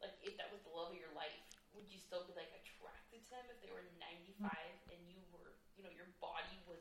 [0.00, 1.36] like, if that was the love of your life,
[1.76, 4.48] would you still be, like, attracted to them if they were 95
[4.88, 6.80] and you were, you know, your body was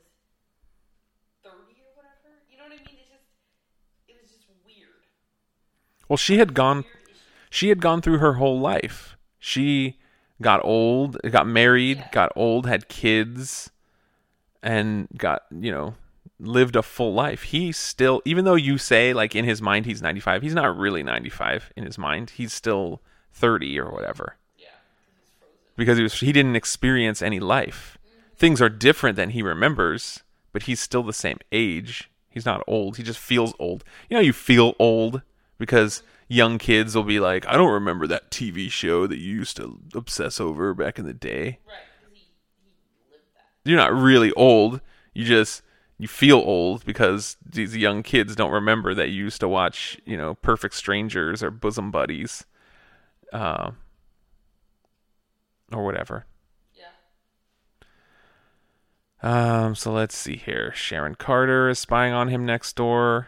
[1.43, 2.31] 30 or whatever?
[2.47, 3.03] You know what I mean?
[3.03, 3.27] It's just,
[4.07, 5.03] it was just weird.
[6.10, 6.86] Well, she had gone
[7.49, 9.16] she had gone through her whole life.
[9.39, 9.97] She
[10.41, 12.10] got old, got married, Yeah.
[12.12, 13.72] got old, had kids,
[14.62, 15.95] and got, you know,
[16.39, 17.43] lived a full life.
[17.43, 21.03] He still, even though you say, like, in his mind he's 95, he's not really
[21.03, 22.32] 95 in his mind.
[22.32, 23.01] He's still
[23.32, 24.68] 30 or whatever Yeah,
[25.76, 27.97] because because he, was, he didn't experience any life.
[28.36, 32.10] Things are different than he remembers, but he's still the same age.
[32.30, 32.97] He's not old.
[32.97, 33.84] He just feels old.
[34.10, 35.22] You know, you feel old
[35.58, 39.58] because young kids will be like, I don't remember that TV show that you used
[39.58, 41.60] to obsess over back in the day.
[41.68, 41.78] Right,
[42.14, 43.72] he, he.
[43.72, 44.82] You're not really old.
[45.14, 45.62] You just
[45.97, 50.16] you feel old because these young kids don't remember that you used to watch, you
[50.16, 52.45] know, Perfect Strangers or Bosom Buddies,
[53.34, 53.72] uh,
[55.72, 56.26] or whatever.
[56.76, 56.86] Yeah.
[59.24, 60.72] Um, so let's see here.
[60.76, 63.28] Sharon Carter is spying on him next door.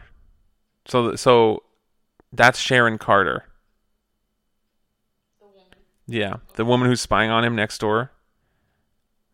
[0.86, 1.64] So, so
[2.32, 3.44] that's Sharon Carter.
[5.40, 5.64] The woman.
[6.06, 8.12] Yeah, the woman who's spying on him next door.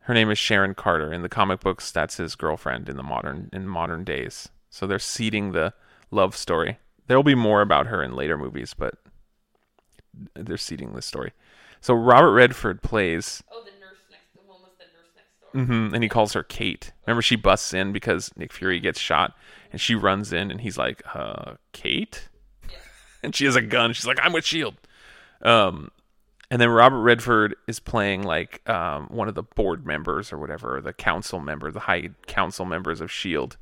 [0.00, 1.12] Her name is Sharon Carter.
[1.12, 4.48] In the comic books, that's his girlfriend in the modern in modern days.
[4.70, 5.74] So they're seeding the
[6.10, 6.78] love story.
[7.08, 8.94] There'll be more about her in later movies, but
[10.34, 11.32] they're seeding this story.
[11.80, 14.32] So Robert Redford plays Oh, the nurse next.
[14.34, 15.88] The one was the nurse next door.
[15.88, 16.92] hmm and he calls her Kate.
[17.06, 19.34] Remember, she busts in because Nick Fury gets shot,
[19.72, 22.28] and she runs in, and he's like, "Uh, Kate,".
[23.26, 23.92] And she has a gun.
[23.92, 24.74] She's like, "I'm with Shield."
[25.42, 25.90] Um,
[26.50, 30.78] and then Robert Redford is playing like um one of the board members or whatever,
[30.78, 33.58] or the council member, the high council members of Shield.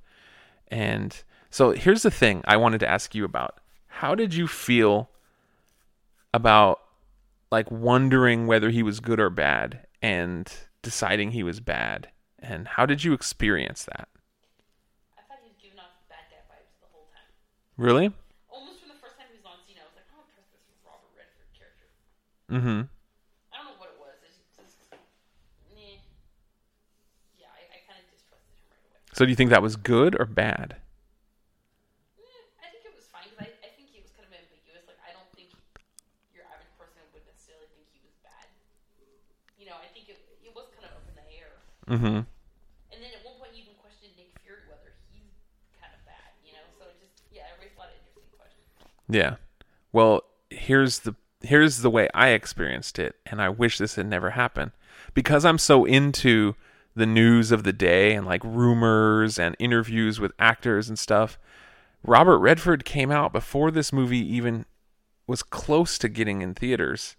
[0.69, 3.59] And so here's the thing I wanted to ask you about:
[3.89, 5.11] How did you feel
[6.33, 6.81] about
[7.51, 10.53] like wondering whether he was good or bad and
[10.83, 12.09] deciding he was bad
[12.41, 14.09] and how did you experience that
[15.17, 17.31] I thought he was giving off bad guy vibes the whole time.
[17.79, 18.13] really
[18.51, 20.51] Almost from the first time he was on scene, I was like, I don't trust
[20.51, 21.87] this Robert Redford character.
[22.55, 22.87] Mm-hmm
[23.51, 24.15] I don't know what it was.
[24.23, 24.79] It's just,
[25.75, 25.99] meh.
[27.39, 29.03] Yeah, I, I kind of distrusted him right away.
[29.13, 30.79] so do you think that was good or bad
[32.19, 34.87] Eh, I think it was fine because I, I think he was kind of ambiguous.
[34.87, 35.51] Like, I don't think
[36.31, 38.47] your average person would necessarily think he was bad.
[39.59, 41.53] You know, I think it, it was kind of up in the air.
[41.91, 42.23] mm-hmm
[42.95, 45.35] And then at one point, you even questioned Nick Fury whether he's
[45.83, 46.31] kind of bad.
[46.47, 48.67] You know, so it just yeah, it raised a lot of interesting questions.
[49.11, 49.37] yeah
[49.93, 51.15] well here's the
[51.45, 54.71] here's the way i experienced it and i wish this had never happened
[55.15, 56.55] because i'm so into
[56.97, 61.39] the news of the day and like rumors and interviews with actors and stuff
[62.03, 64.65] robert redford came out before this movie even
[65.27, 67.17] was close to getting in theaters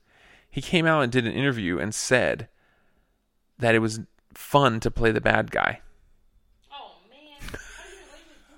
[0.50, 2.48] he came out and did an interview and said
[3.60, 4.00] that it was
[4.34, 5.82] fun to play the bad guy
[6.72, 8.56] Oh man, how do you let him do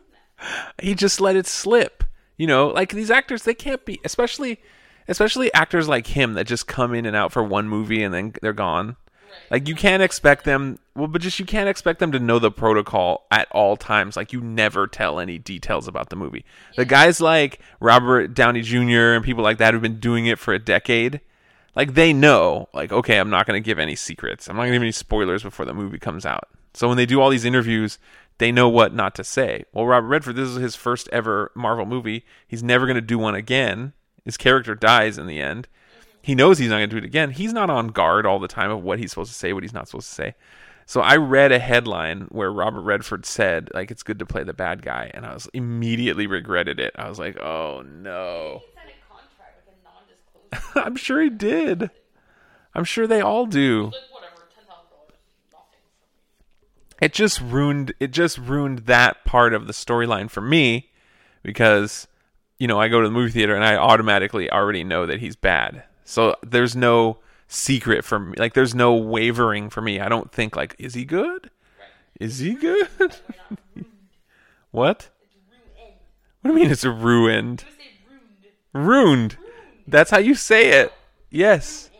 [0.78, 0.84] that?
[0.86, 2.04] he just let it slip.
[2.38, 4.60] You know, like these actors, they can't be, especially,
[5.08, 8.34] especially actors like him that just come in and out for one movie and then
[8.42, 8.96] they're gone.
[9.50, 10.80] Like you can't expect them.
[10.96, 14.16] Well, but just you can't expect them to know the protocol at all times.
[14.16, 16.44] Like you never tell any details about the movie.
[16.76, 19.14] The guys like Robert Downey Jr.
[19.14, 21.22] and people like that who've been doing it for a decade.
[21.76, 24.50] Like they know, like okay, I'm not going to give any secrets.
[24.50, 26.50] I'm not going to give any spoilers before the movie comes out.
[26.74, 27.98] So when they do all these interviews,
[28.40, 29.66] they know what not to say.
[29.74, 32.26] Well, Robert Redford, this is his first ever Marvel movie.
[32.48, 33.94] He's never going to do one again.
[34.28, 35.70] His character dies in the end.
[36.22, 37.32] He knows he's not going to do it again.
[37.32, 39.72] He's not on guard all the time of what he's supposed to say, what he's
[39.72, 40.36] not supposed to say.
[40.86, 44.52] So I read a headline where Robert Redford said like it's good to play the
[44.52, 46.94] bad guy, and I was immediately regretted it.
[46.98, 48.64] I was like, oh no.
[50.76, 51.90] I'm sure he did.
[52.76, 53.94] I'm sure they all do.
[57.02, 60.90] It just ruined it just ruined that part of the storyline for me
[61.44, 62.08] because
[62.60, 65.36] you know, I go to the movie theater and I automatically already know that he's
[65.36, 65.84] bad.
[66.04, 68.36] So there's no secret for me.
[68.38, 70.00] Like there's no wavering for me.
[70.00, 71.50] I don't think like is he good?
[72.20, 72.88] Is he good?
[74.72, 75.10] what?
[76.42, 77.64] What do you mean it's ruined?
[77.64, 77.92] You would say
[78.74, 78.88] ruined.
[78.88, 79.38] Ruined.
[79.88, 80.94] That's how you say it.
[81.30, 81.92] Yes.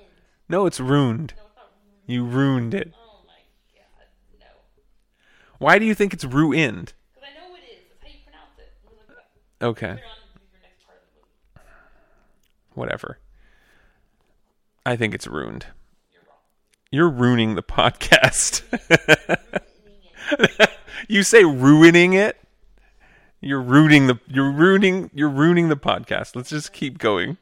[0.50, 1.34] No, it's ruined.
[1.36, 2.06] No, it's not ruined.
[2.08, 2.94] You ruined it.
[2.96, 3.34] Oh my
[3.76, 4.08] god,
[4.40, 4.46] no.
[5.60, 6.94] Why do you think it's ruined?
[9.94, 10.00] Because
[12.78, 13.18] Whatever.
[14.86, 15.66] I think it's ruined.
[16.92, 18.62] You're ruining the podcast.
[21.08, 22.38] You say ruining it.
[23.42, 26.36] You're ruining the you're ruining you're ruining the podcast.
[26.36, 27.38] Let's just keep going.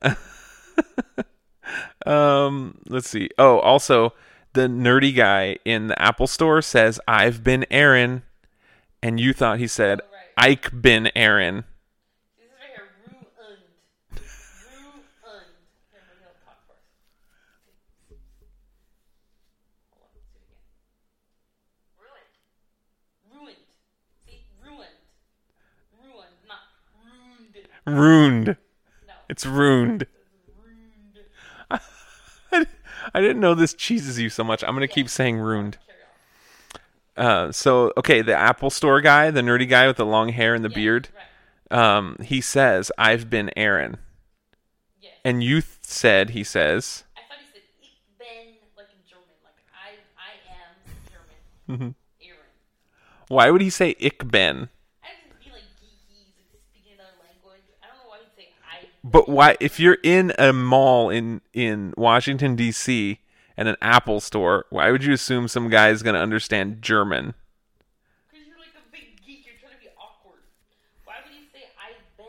[2.06, 3.30] um let's see.
[3.36, 4.12] Oh, also
[4.52, 8.22] the nerdy guy in the Apple store says I've been Aaron
[9.02, 10.06] and you thought he said Oh.
[10.36, 11.64] Ike been Aaron.
[12.36, 12.90] This is right here.
[13.06, 13.26] Ruined.
[15.22, 15.54] Ruined.
[15.94, 16.82] Here, I'm gonna talk first.
[19.94, 20.58] Hold on, let's do it again.
[22.02, 22.34] Ruined.
[23.30, 23.66] Ruined.
[24.26, 24.98] See, ruined.
[26.02, 26.66] Ruined, not
[27.86, 28.46] ruined.
[28.46, 30.06] No, It's ruined.
[32.50, 32.66] ruined.
[33.14, 34.62] I didn't know this cheeses you so much.
[34.64, 35.78] I'm going to keep saying ruined.
[37.16, 40.64] Uh, so okay, the Apple Store guy, the nerdy guy with the long hair and
[40.64, 41.08] the Yes, beard,
[41.70, 41.78] Right.
[41.78, 43.98] um, he says, "I've been Aaron,"
[45.00, 45.12] Yes.
[45.24, 49.30] and you th- said he says, I thought he said ich bin like in German,
[49.46, 50.74] like I I am
[51.70, 51.78] Mm-hmm.
[51.78, 51.94] German.
[52.20, 52.50] Aaron.
[53.28, 54.68] "Why would he say ich bin?"
[55.04, 57.62] I just be like geeky, he's like speaking another language.
[57.78, 58.90] I don't know why he'd say I.
[59.06, 59.56] But why?
[59.60, 63.18] If you're in a mall in in Washington D.C.
[63.56, 67.34] and an Apple Store, why would you assume some guy is going to understand German?
[68.32, 70.40] Because you're like a big geek, you're trying to be awkward.
[71.04, 72.26] Why would he say I've been?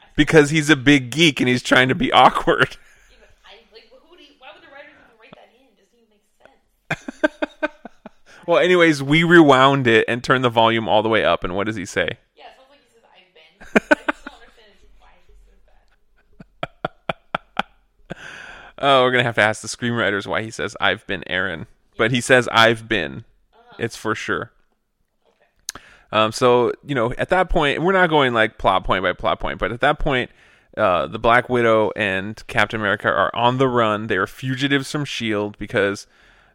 [0.00, 2.76] I said, Because he's a big geek and he's trying to be awkward.
[3.10, 4.36] yeah, but I like who would he?
[4.38, 5.66] Why would the writer even write that in?
[5.66, 7.72] It doesn't even make sense.
[8.46, 11.66] Well, anyways, we rewound it and turned the volume all the way up, and what
[11.66, 12.16] does he say?
[12.34, 13.44] Yeah, it sounds like he says I've been.
[13.98, 15.60] I just don't understand why he says
[18.08, 18.16] that.
[18.80, 21.66] Oh, we're gonna have to ask the screenwriters why he says I've been Aaron,
[21.96, 23.24] but he says I've been.
[23.78, 24.50] It's for sure.
[25.26, 25.82] Okay.
[26.12, 29.40] Um, so you know, at that point, we're not going like plot point by plot
[29.40, 30.30] point, but at that point,
[30.76, 34.06] uh, the Black Widow and Captain America are on the run.
[34.06, 36.06] They are fugitives from Shield because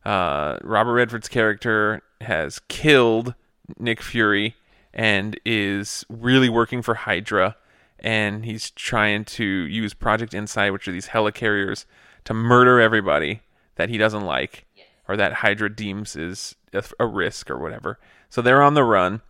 [0.06, 3.36] uh, Robert Redford's character has killed
[3.78, 4.56] Nick Fury
[4.94, 7.56] and is really working for Hydra,
[8.00, 11.86] and he's trying to use Project Insight, which are these helicarriers,
[12.26, 13.42] to murder everybody
[13.76, 14.88] that he doesn't like Yes.
[15.08, 18.00] or that Hydra deems is a, a risk or whatever.
[18.30, 19.22] So they're on the run.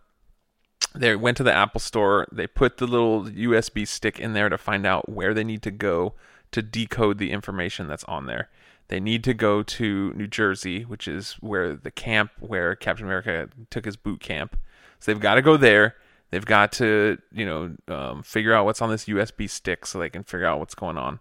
[0.94, 2.26] They went to the Apple store.
[2.30, 5.70] They put the little USB stick in there to find out where they need to
[5.70, 6.14] go
[6.52, 8.48] to decode the information that's on there.
[8.88, 13.48] They need to go to New Jersey, which is where the camp where Captain America
[13.70, 14.56] took his boot camp.
[15.00, 15.96] So they've got to go there.
[16.30, 20.10] They've got to, you know, um, figure out what's on this USB stick so they
[20.10, 21.18] can figure out what's going on.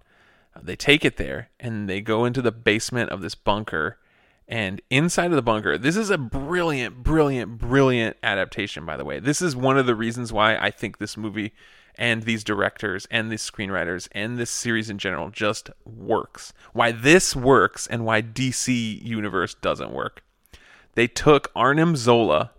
[0.61, 3.97] They take it there and they go into the basement of this bunker.
[4.47, 9.19] And inside of the bunker, this is a brilliant, brilliant, brilliant adaptation, by the way.
[9.19, 11.53] This is one of the reasons why I think this movie
[11.95, 16.53] and these directors and these screenwriters and this series in general just works.
[16.73, 20.23] Why this works and why DC Universe doesn't work.
[20.95, 22.51] They took Arnim Zola,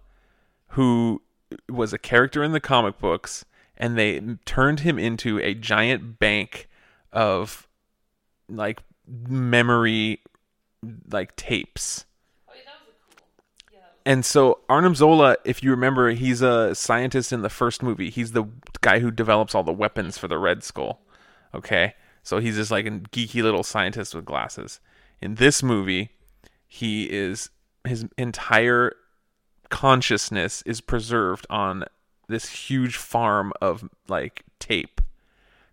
[0.68, 1.22] who
[1.68, 3.44] was a character in the comic books,
[3.76, 6.68] and they turned him into a giant bank
[7.12, 7.68] of
[8.48, 10.20] like memory
[11.10, 12.04] like tapes.
[12.48, 13.26] Oh yeah, that was cool.
[13.72, 18.10] Yeah, And so Arnim Zola, if you remember, he's a scientist in the first movie.
[18.10, 18.44] He's the
[18.80, 21.00] guy who develops all the weapons for the Red Skull.
[21.54, 21.94] Okay?
[22.22, 24.80] So he's just like a geeky little scientist with glasses.
[25.20, 26.10] In this movie,
[26.66, 27.50] he is
[27.86, 28.94] his entire
[29.68, 31.84] consciousness is preserved on
[32.28, 35.00] this huge farm of like tape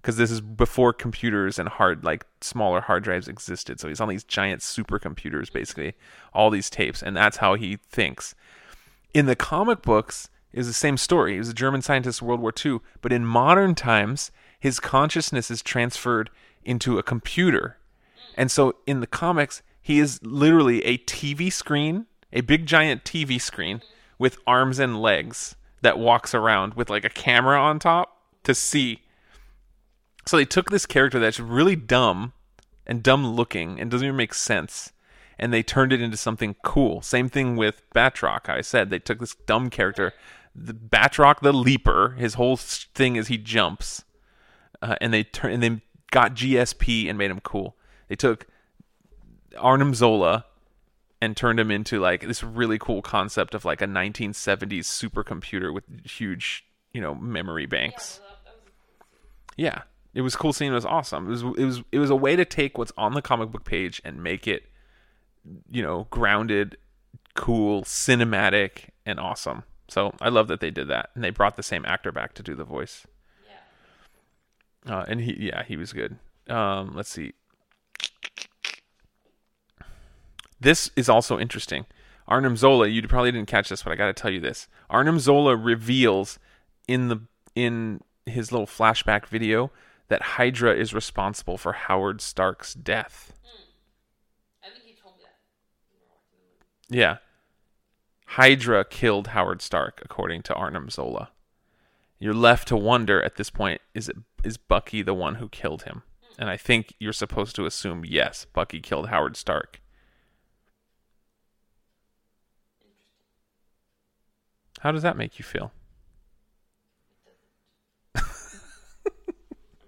[0.01, 3.79] because this is before computers and hard like smaller hard drives existed.
[3.79, 5.93] So he's on these giant supercomputers basically
[6.33, 8.35] all these tapes and that's how he thinks.
[9.13, 11.33] In the comic books is the same story.
[11.33, 15.51] He was a german scientist in world war ii but in modern times his consciousness
[15.51, 16.29] is transferred
[16.63, 17.77] into a computer.
[18.35, 23.41] And so in the comics He is literally a TV screen, a big giant TV
[23.41, 23.81] screen
[24.19, 29.01] with arms and legs that walks around with like a camera on top to see.
[30.25, 32.33] So they took this character that's really dumb
[32.85, 34.91] and dumb looking and doesn't even make sense
[35.41, 37.01] and they turned it into something cool.
[37.01, 38.47] Same thing with Batroc.
[38.47, 40.13] I said they took this dumb character,
[40.55, 42.11] the Batroc the Leaper.
[42.11, 44.03] His whole thing is he jumps,
[44.83, 47.75] uh, and they turn and they got GSP and made him cool.
[48.07, 48.45] They took
[49.57, 50.45] Arnim Zola
[51.19, 55.85] and turned him into like this really cool concept of like a 1970s supercomputer with
[56.05, 58.05] huge, you know, memory banks.
[58.05, 58.71] So that, that was
[59.57, 59.81] Yeah,
[60.13, 60.71] it was cool scene.
[60.71, 61.27] It was awesome.
[61.27, 63.63] It was it was it was a way to take what's on the comic book
[63.63, 64.63] page and make it,
[65.69, 66.77] you know, grounded,
[67.35, 69.63] cool, cinematic, and awesome.
[69.87, 72.43] So I love that they did that, and they brought the same actor back to
[72.43, 73.05] do the voice.
[74.85, 74.95] yeah.
[74.97, 76.17] Uh, and he, yeah, he was good.
[76.47, 77.33] Um, let's see.
[80.59, 81.85] This is also interesting.
[82.27, 84.67] Arnim Zola, you probably didn't catch this, but I got to tell you this.
[84.89, 86.39] Arnim Zola reveals
[86.87, 87.21] in the
[87.55, 89.71] in his little flashback video
[90.11, 93.31] that Hydra is responsible for Howard Stark's death.
[93.45, 93.63] Hmm.
[94.61, 95.37] I think you told me that.
[95.87, 96.99] when we were watching the movie.
[96.99, 97.17] Yeah.
[98.35, 101.29] Hydra killed Howard Stark, according to Arnim Zola.
[102.19, 105.83] You're left to wonder at this point is it is Bucky the one who killed
[105.83, 106.03] him?
[106.37, 109.81] And I think you're supposed to assume yes, Bucky killed Howard Stark.
[114.81, 115.71] How does that make you feel?
[118.13, 118.27] I'm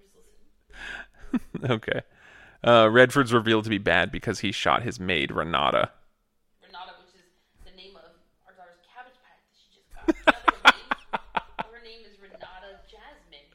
[0.02, 0.16] just
[1.34, 1.53] listening.
[1.70, 2.02] okay.
[2.64, 5.92] Uh, Redford's revealed to be bad because he shot his maid Renata.
[6.64, 7.28] Renata, which is
[7.64, 8.04] the name of
[8.48, 10.12] our daughter's cabbage patch that she just got.
[10.12, 10.92] Her, name,
[11.72, 13.48] her name is Renata Jasmine.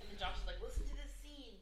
[0.00, 1.60] And then Josh was like, listen to this scene.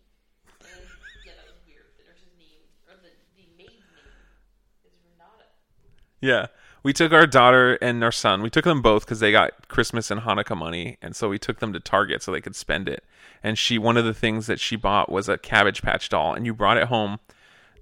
[0.62, 0.82] And
[1.26, 1.90] yeah, that was weird.
[1.98, 4.14] The nurse's name, or the, the maid's name,
[4.86, 5.50] is Renata.
[6.22, 6.54] Yeah.
[6.84, 8.42] We took our daughter and our son.
[8.42, 11.58] We took them both because they got Christmas and Hanukkah money, and so we took
[11.58, 13.02] them to Target so they could spend it.
[13.44, 16.46] And she, one of the things that she bought was a Cabbage Patch doll, and
[16.46, 17.20] you brought it home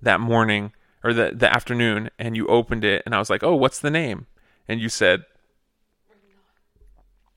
[0.02, 0.72] that morning
[1.04, 3.90] or the the afternoon, and you opened it, and I was like, "Oh, what's the
[3.90, 4.26] name?"
[4.66, 5.24] And you said,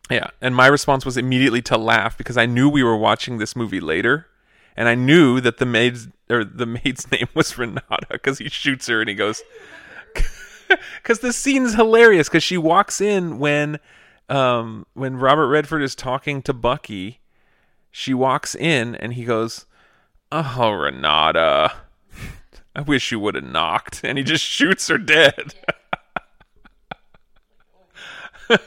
[0.09, 3.55] "Yeah." And my response was immediately to laugh because I knew we were watching this
[3.55, 4.25] movie later,
[4.75, 8.87] and I knew that the maid's or the maid's name was Renata because he shoots
[8.87, 9.43] her and he goes
[10.97, 13.79] because the scene's hilarious because she walks in when
[14.29, 17.19] um when Robert Redford is talking to Bucky
[17.97, 19.65] she walks in and he goes
[20.29, 21.71] oh Renata
[22.75, 24.01] I wish you would have knocked.
[24.03, 25.53] And he just shoots her dead.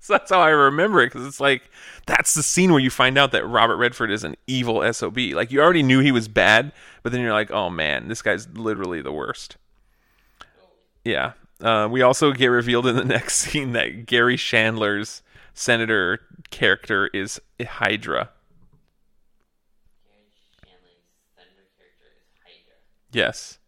[0.00, 1.68] So that's how I remember it because it's like
[2.06, 5.50] that's the scene where you find out that Robert Redford is an evil SOB like
[5.50, 6.70] you already knew he was bad
[7.02, 9.56] but then you're like oh man this guy's literally the worst.
[11.02, 11.32] Yeah.
[11.60, 15.22] Uh, we also get revealed in the next scene that Garry Shandling's
[15.56, 18.30] senator character is Hydra.
[23.10, 23.58] Yes.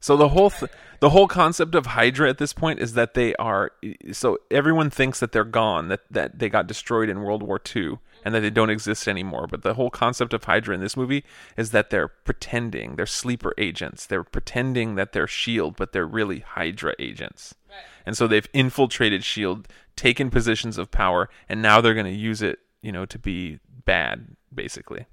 [0.00, 0.70] So the whole th-
[1.00, 3.72] the whole concept of Hydra at this point is that they are
[4.12, 7.98] so everyone thinks that they're gone, that that they got destroyed in World War II
[8.24, 9.46] and that they don't exist anymore.
[9.46, 11.24] But the whole concept of Hydra in this movie
[11.56, 14.06] is that they're pretending, they're sleeper agents.
[14.06, 17.54] They're pretending that they're Shield, but they're really Hydra agents.
[17.68, 17.78] Right.
[18.06, 22.42] And so they've infiltrated Shield, taken positions of power, and now they're going to use
[22.42, 25.06] it, you know, to be bad, basically.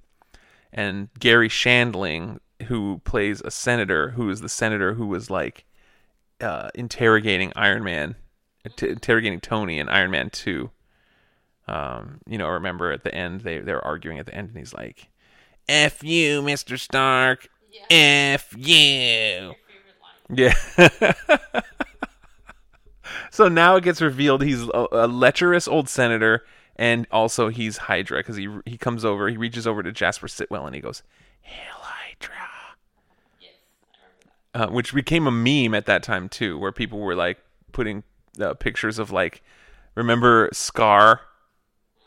[0.71, 5.65] And Garry Shandling, who plays a senator, who is the senator who was like
[6.39, 8.15] uh, interrogating Iron Man,
[8.75, 10.71] t- interrogating Tony in Iron Man Two.
[11.67, 14.73] Um, you know, remember at the end they they're arguing at the end, and he's
[14.73, 15.09] like,
[15.69, 17.47] "F you, Mister Stark.
[17.71, 18.35] Yeah.
[18.35, 19.55] F you." Your
[20.29, 21.13] favorite line.
[21.53, 21.61] Yeah.
[23.31, 26.43] so now it gets revealed he's a, a lecherous old senator,
[26.75, 30.65] and also he's Hydra because he he comes over, he reaches over to Jasper Sitwell,
[30.65, 31.03] and he goes,
[31.41, 32.35] "Hail Hydra,"
[33.39, 33.51] Yes,
[33.93, 34.69] I remember that.
[34.69, 37.37] uh, which became a meme at that time too, where people were like
[37.71, 38.03] putting
[38.41, 39.41] uh, pictures of like,
[39.95, 41.21] remember Scar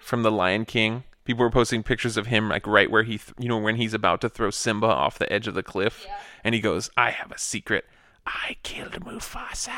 [0.05, 1.05] from The Lion King.
[1.25, 3.95] People were posting pictures of him like right where he, th- you know, when he's
[3.95, 6.19] about to throw Simba off the edge of the cliff, Yeah.
[6.45, 7.87] and he goes, "I have a secret.
[8.27, 9.69] I killed Mufasa."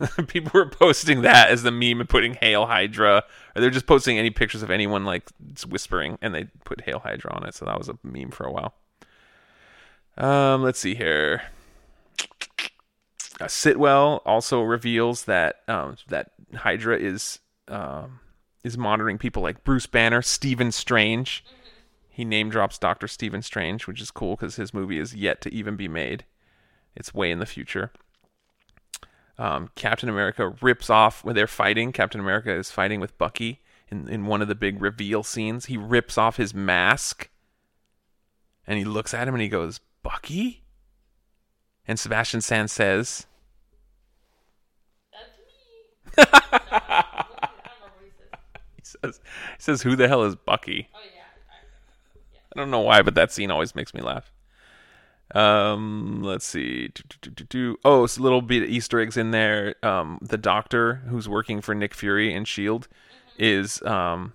[0.00, 0.24] Yeah.
[0.28, 3.24] People were posting that as the meme and putting "Hail Hydra,"
[3.56, 5.24] or they're just posting any pictures of anyone like
[5.66, 7.54] whispering, and they put "Hail Hydra" on it.
[7.54, 8.74] So that was a meme for a while.
[10.18, 11.42] Um, let's see here.
[13.40, 17.38] Uh, Sitwell also reveals that um, that Hydra is
[17.68, 18.20] um,
[18.64, 21.44] is monitoring people like Bruce Banner, Stephen Strange.
[22.08, 25.54] He name drops Doctor Stephen Strange, which is cool because his movie is yet to
[25.54, 26.24] even be made,
[26.96, 27.92] It's way in the future.
[29.36, 31.92] Um, Captain America rips off when they're fighting.
[31.92, 35.66] Captain America is fighting with Bucky in, in one of the big reveal scenes.
[35.66, 37.30] He rips off his mask
[38.66, 40.64] and he looks at him and he goes, Bucky?
[41.86, 43.26] And Sebastian Stan says,
[45.12, 46.24] That's me.
[46.24, 48.38] no, I don't remember what he said.
[48.76, 49.20] he says,
[49.56, 50.88] he says, who the hell is Bucky?
[50.94, 51.22] Oh yeah.
[51.50, 54.30] I, I don't know why, but that scene always makes me laugh.
[55.34, 56.88] Um, let's see.
[56.88, 57.76] Do, do, do.
[57.84, 59.74] Oh, it's a little bit of Easter eggs in there.
[59.82, 62.88] Um, the doctor who's working for Nick Fury and Shield
[63.38, 64.32] is um,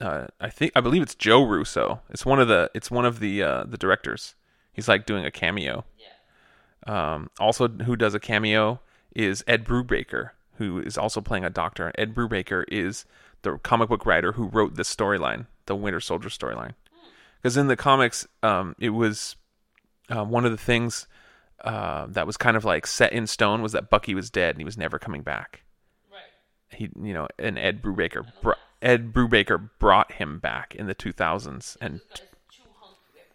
[0.00, 2.00] uh, I think I believe it's Joe Russo.
[2.10, 4.34] It's one of the it's one of the uh, the directors.
[4.72, 5.84] He's like doing a cameo.
[5.98, 7.14] yeah.
[7.14, 8.80] Um, also, who does a cameo
[9.14, 11.92] is Ed Brubaker, who is also playing a doctor.
[11.96, 13.06] Ed Brubaker is
[13.44, 16.72] the comic book writer who wrote this storyline, the Winter Soldier storyline.
[17.40, 19.36] Because in the comics, um, it was
[20.10, 21.06] uh, one of the things
[21.62, 24.60] uh, that was kind of like set in stone was that Bucky was dead and
[24.60, 25.62] he was never coming back.
[26.10, 26.76] Right.
[26.78, 31.76] He, you know, and Ed Brubaker, br- Ed Brubaker brought him back in the 2000s,
[31.80, 32.18] and This guy's
[32.50, 33.28] too hunky to be able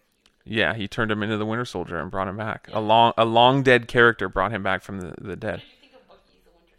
[0.44, 0.58] to use.
[0.58, 2.68] yeah, he turned him into the Winter Soldier and brought him back.
[2.74, 5.62] A long, a long dead character brought him back from the, the dead.
[5.62, 6.78] What did you think of Bucky as the Winter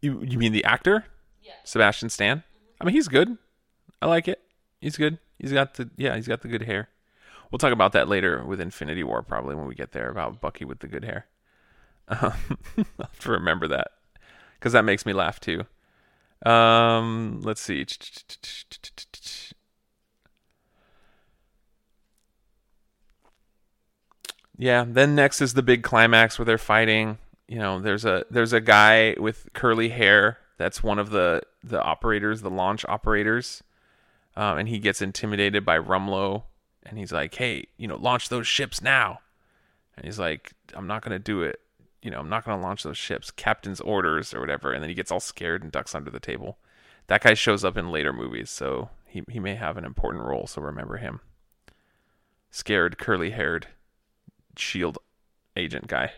[0.00, 0.26] Soldier?
[0.26, 1.04] You, you mean the actor,
[1.44, 1.52] Yeah.
[1.62, 2.42] Sebastian Stan?
[2.80, 3.36] I mean, he's good.
[4.00, 4.40] I like it.
[4.80, 5.18] He's good.
[5.38, 6.88] He's got the yeah, he's got the good hair.
[7.50, 10.64] We'll talk about that later with Infinity War, probably when we get there about Bucky
[10.64, 11.26] with the good hair.
[12.08, 12.32] Um,
[12.78, 13.88] I'll have to remember that
[14.58, 15.64] because that makes me laugh too.
[16.44, 17.86] Um, let's see.
[24.56, 27.18] Yeah, then next is the big climax where they're fighting.
[27.48, 31.82] You know, there's a there's a guy with curly hair that's one of the the
[31.82, 33.62] operators, the launch operators,
[34.36, 36.44] um, and he gets intimidated by Rumlow,
[36.84, 39.20] and he's like, "Hey, you know, launch those ships now."
[39.96, 41.60] And he's like, "I'm not gonna do it.
[42.02, 43.30] You know, I'm not gonna launch those ships.
[43.30, 46.58] Captain's orders or whatever." And then he gets all scared and ducks under the table.
[47.06, 50.46] That guy shows up in later movies, so he he may have an important role.
[50.46, 51.20] So remember him.
[52.50, 53.66] Scared, curly haired,
[54.56, 54.98] shield
[55.56, 56.12] agent guy.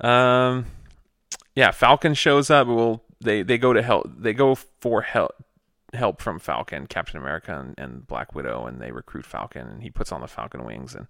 [0.00, 0.66] Um,
[1.54, 2.66] yeah, Falcon shows up.
[2.66, 4.10] Well, they they go to help.
[4.16, 5.34] They go for help
[5.94, 9.90] help from Falcon, Captain America, and, and Black Widow, and they recruit Falcon, and he
[9.90, 11.06] puts on the Falcon wings, and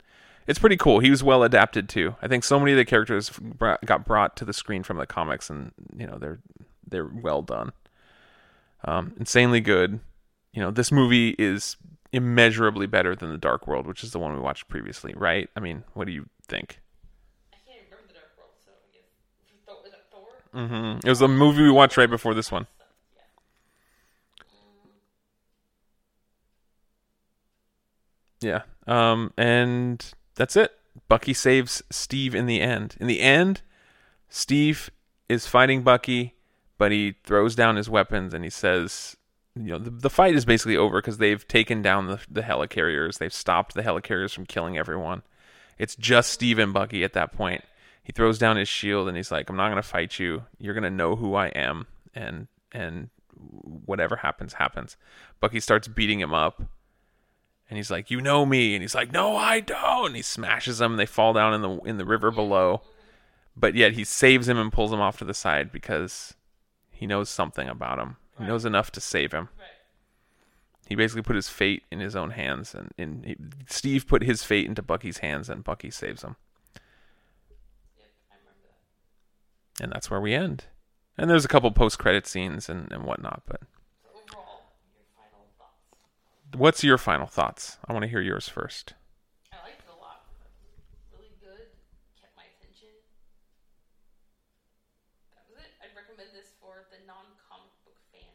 [0.47, 1.01] it's pretty cool.
[1.01, 2.17] He was well adapted too.
[2.21, 5.07] I think so many of the characters brought, got brought to the screen from the
[5.07, 6.41] comics, and you know they're
[6.87, 7.73] they're well done.
[8.85, 10.01] Um, insanely good.
[10.53, 11.77] You know, this movie is
[12.13, 15.49] immeasurably better than the Dark World, which is the one we watched previously, right?
[15.57, 16.81] I mean, what do you think?
[17.53, 19.09] I can't even remember the Dark World, so I guess
[19.67, 19.95] Thor, is
[20.55, 20.69] that Thor?
[20.69, 22.67] hmm It was a movie we watched right before this one.
[28.41, 28.63] Yeah.
[28.87, 29.13] Yeah.
[29.13, 30.05] Um, and
[30.35, 30.73] that's it.
[31.09, 32.97] Bucky saves Steve in the end.
[33.01, 33.63] In the end,
[34.29, 34.91] Steve
[35.29, 36.35] is fighting Bucky,
[36.79, 39.17] but he throws down his weapons and he says,
[39.57, 43.19] you know, the, the fight is basically over because they've taken down the, the helicarriers.
[43.19, 45.23] They've stopped the helicarriers from killing everyone.
[45.79, 47.65] It's just Steve and Bucky at that point.
[48.05, 50.45] He throws down his shield and he's like, I'm not going to fight you.
[50.59, 51.89] You're going to know who I am.
[52.15, 53.11] And, and
[53.87, 54.97] whatever happens, happens.
[55.41, 56.63] Bucky starts beating him up.
[57.71, 60.79] And he's like, "You know me," and he's like, "No, I don't." And he smashes
[60.79, 60.93] them.
[60.93, 62.83] And they fall down in the in the river below,
[63.57, 66.35] but yet he saves him and pulls him off to the side because
[66.91, 68.17] he knows something about him.
[68.39, 69.49] He knows enough to save him.
[70.87, 73.37] He basically put his fate in his own hands, and, and he,
[73.67, 76.37] Steve put his fate into Bucky's hands, and Bucky saves him.
[77.97, 78.77] Yep, I remember that.
[79.81, 80.65] And that's where we end.
[81.19, 83.61] And there's a couple post credit scenes and, and whatnot, but
[84.03, 84.63] So overall,
[84.95, 86.57] your final thoughts?
[86.57, 87.79] what's your final thoughts?
[87.87, 88.95] I want to hear yours first.
[89.53, 90.25] I liked it a lot.
[91.13, 91.69] Really good.
[92.21, 92.89] Kept my attention.
[95.35, 95.71] That was it.
[95.83, 98.31] I'd recommend this for the non-comic book fan.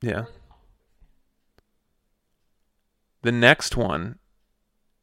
[0.00, 0.22] Yeah.
[0.22, 1.64] The book fan.
[3.22, 4.18] The next one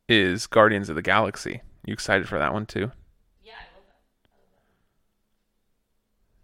[0.10, 1.62] is Guardians of the Galaxy.
[1.86, 2.92] You excited for that one too?
[3.42, 4.04] Yeah, I love that.
[4.28, 4.66] I love that.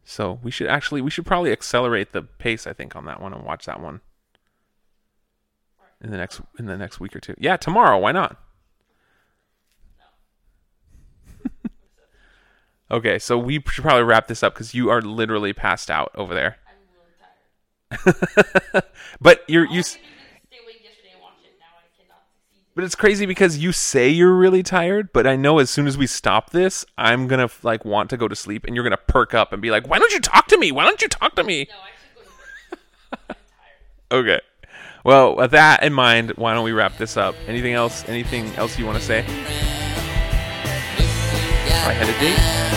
[0.06, 3.34] So we should actually we should probably accelerate the pace I think on that one
[3.34, 4.02] and watch that one
[6.02, 7.34] in the next in the next week or two.
[7.40, 7.98] Yeah, tomorrow.
[7.98, 8.40] Why not?
[12.92, 16.34] okay, so we should probably wrap this up because you are literally passed out over
[16.34, 16.58] there.
[17.92, 18.14] I'm really
[18.74, 18.84] tired.
[19.22, 19.78] but you're you.
[19.78, 20.12] I s- could do is
[20.48, 21.54] stay awake yesterday and watch it.
[21.60, 22.65] Now I cannot succeed.
[22.76, 25.98] But it's crazy because you say you're really tired, but I know as soon as
[25.98, 29.34] we stop this, I'm gonna like want to go to sleep, and you're gonna perk
[29.34, 30.74] up and be like, "Why don't you talk to me?
[30.74, 33.22] Why don't you talk to me?" No, I should go to bed.
[33.30, 33.36] I'm
[34.12, 34.26] tired.
[34.26, 34.42] Okay.
[35.06, 37.36] Well, with that in mind, why don't we wrap this up?
[37.48, 38.04] Anything else?
[38.10, 39.20] Anything else you want to say?
[41.88, 42.75] I had a date.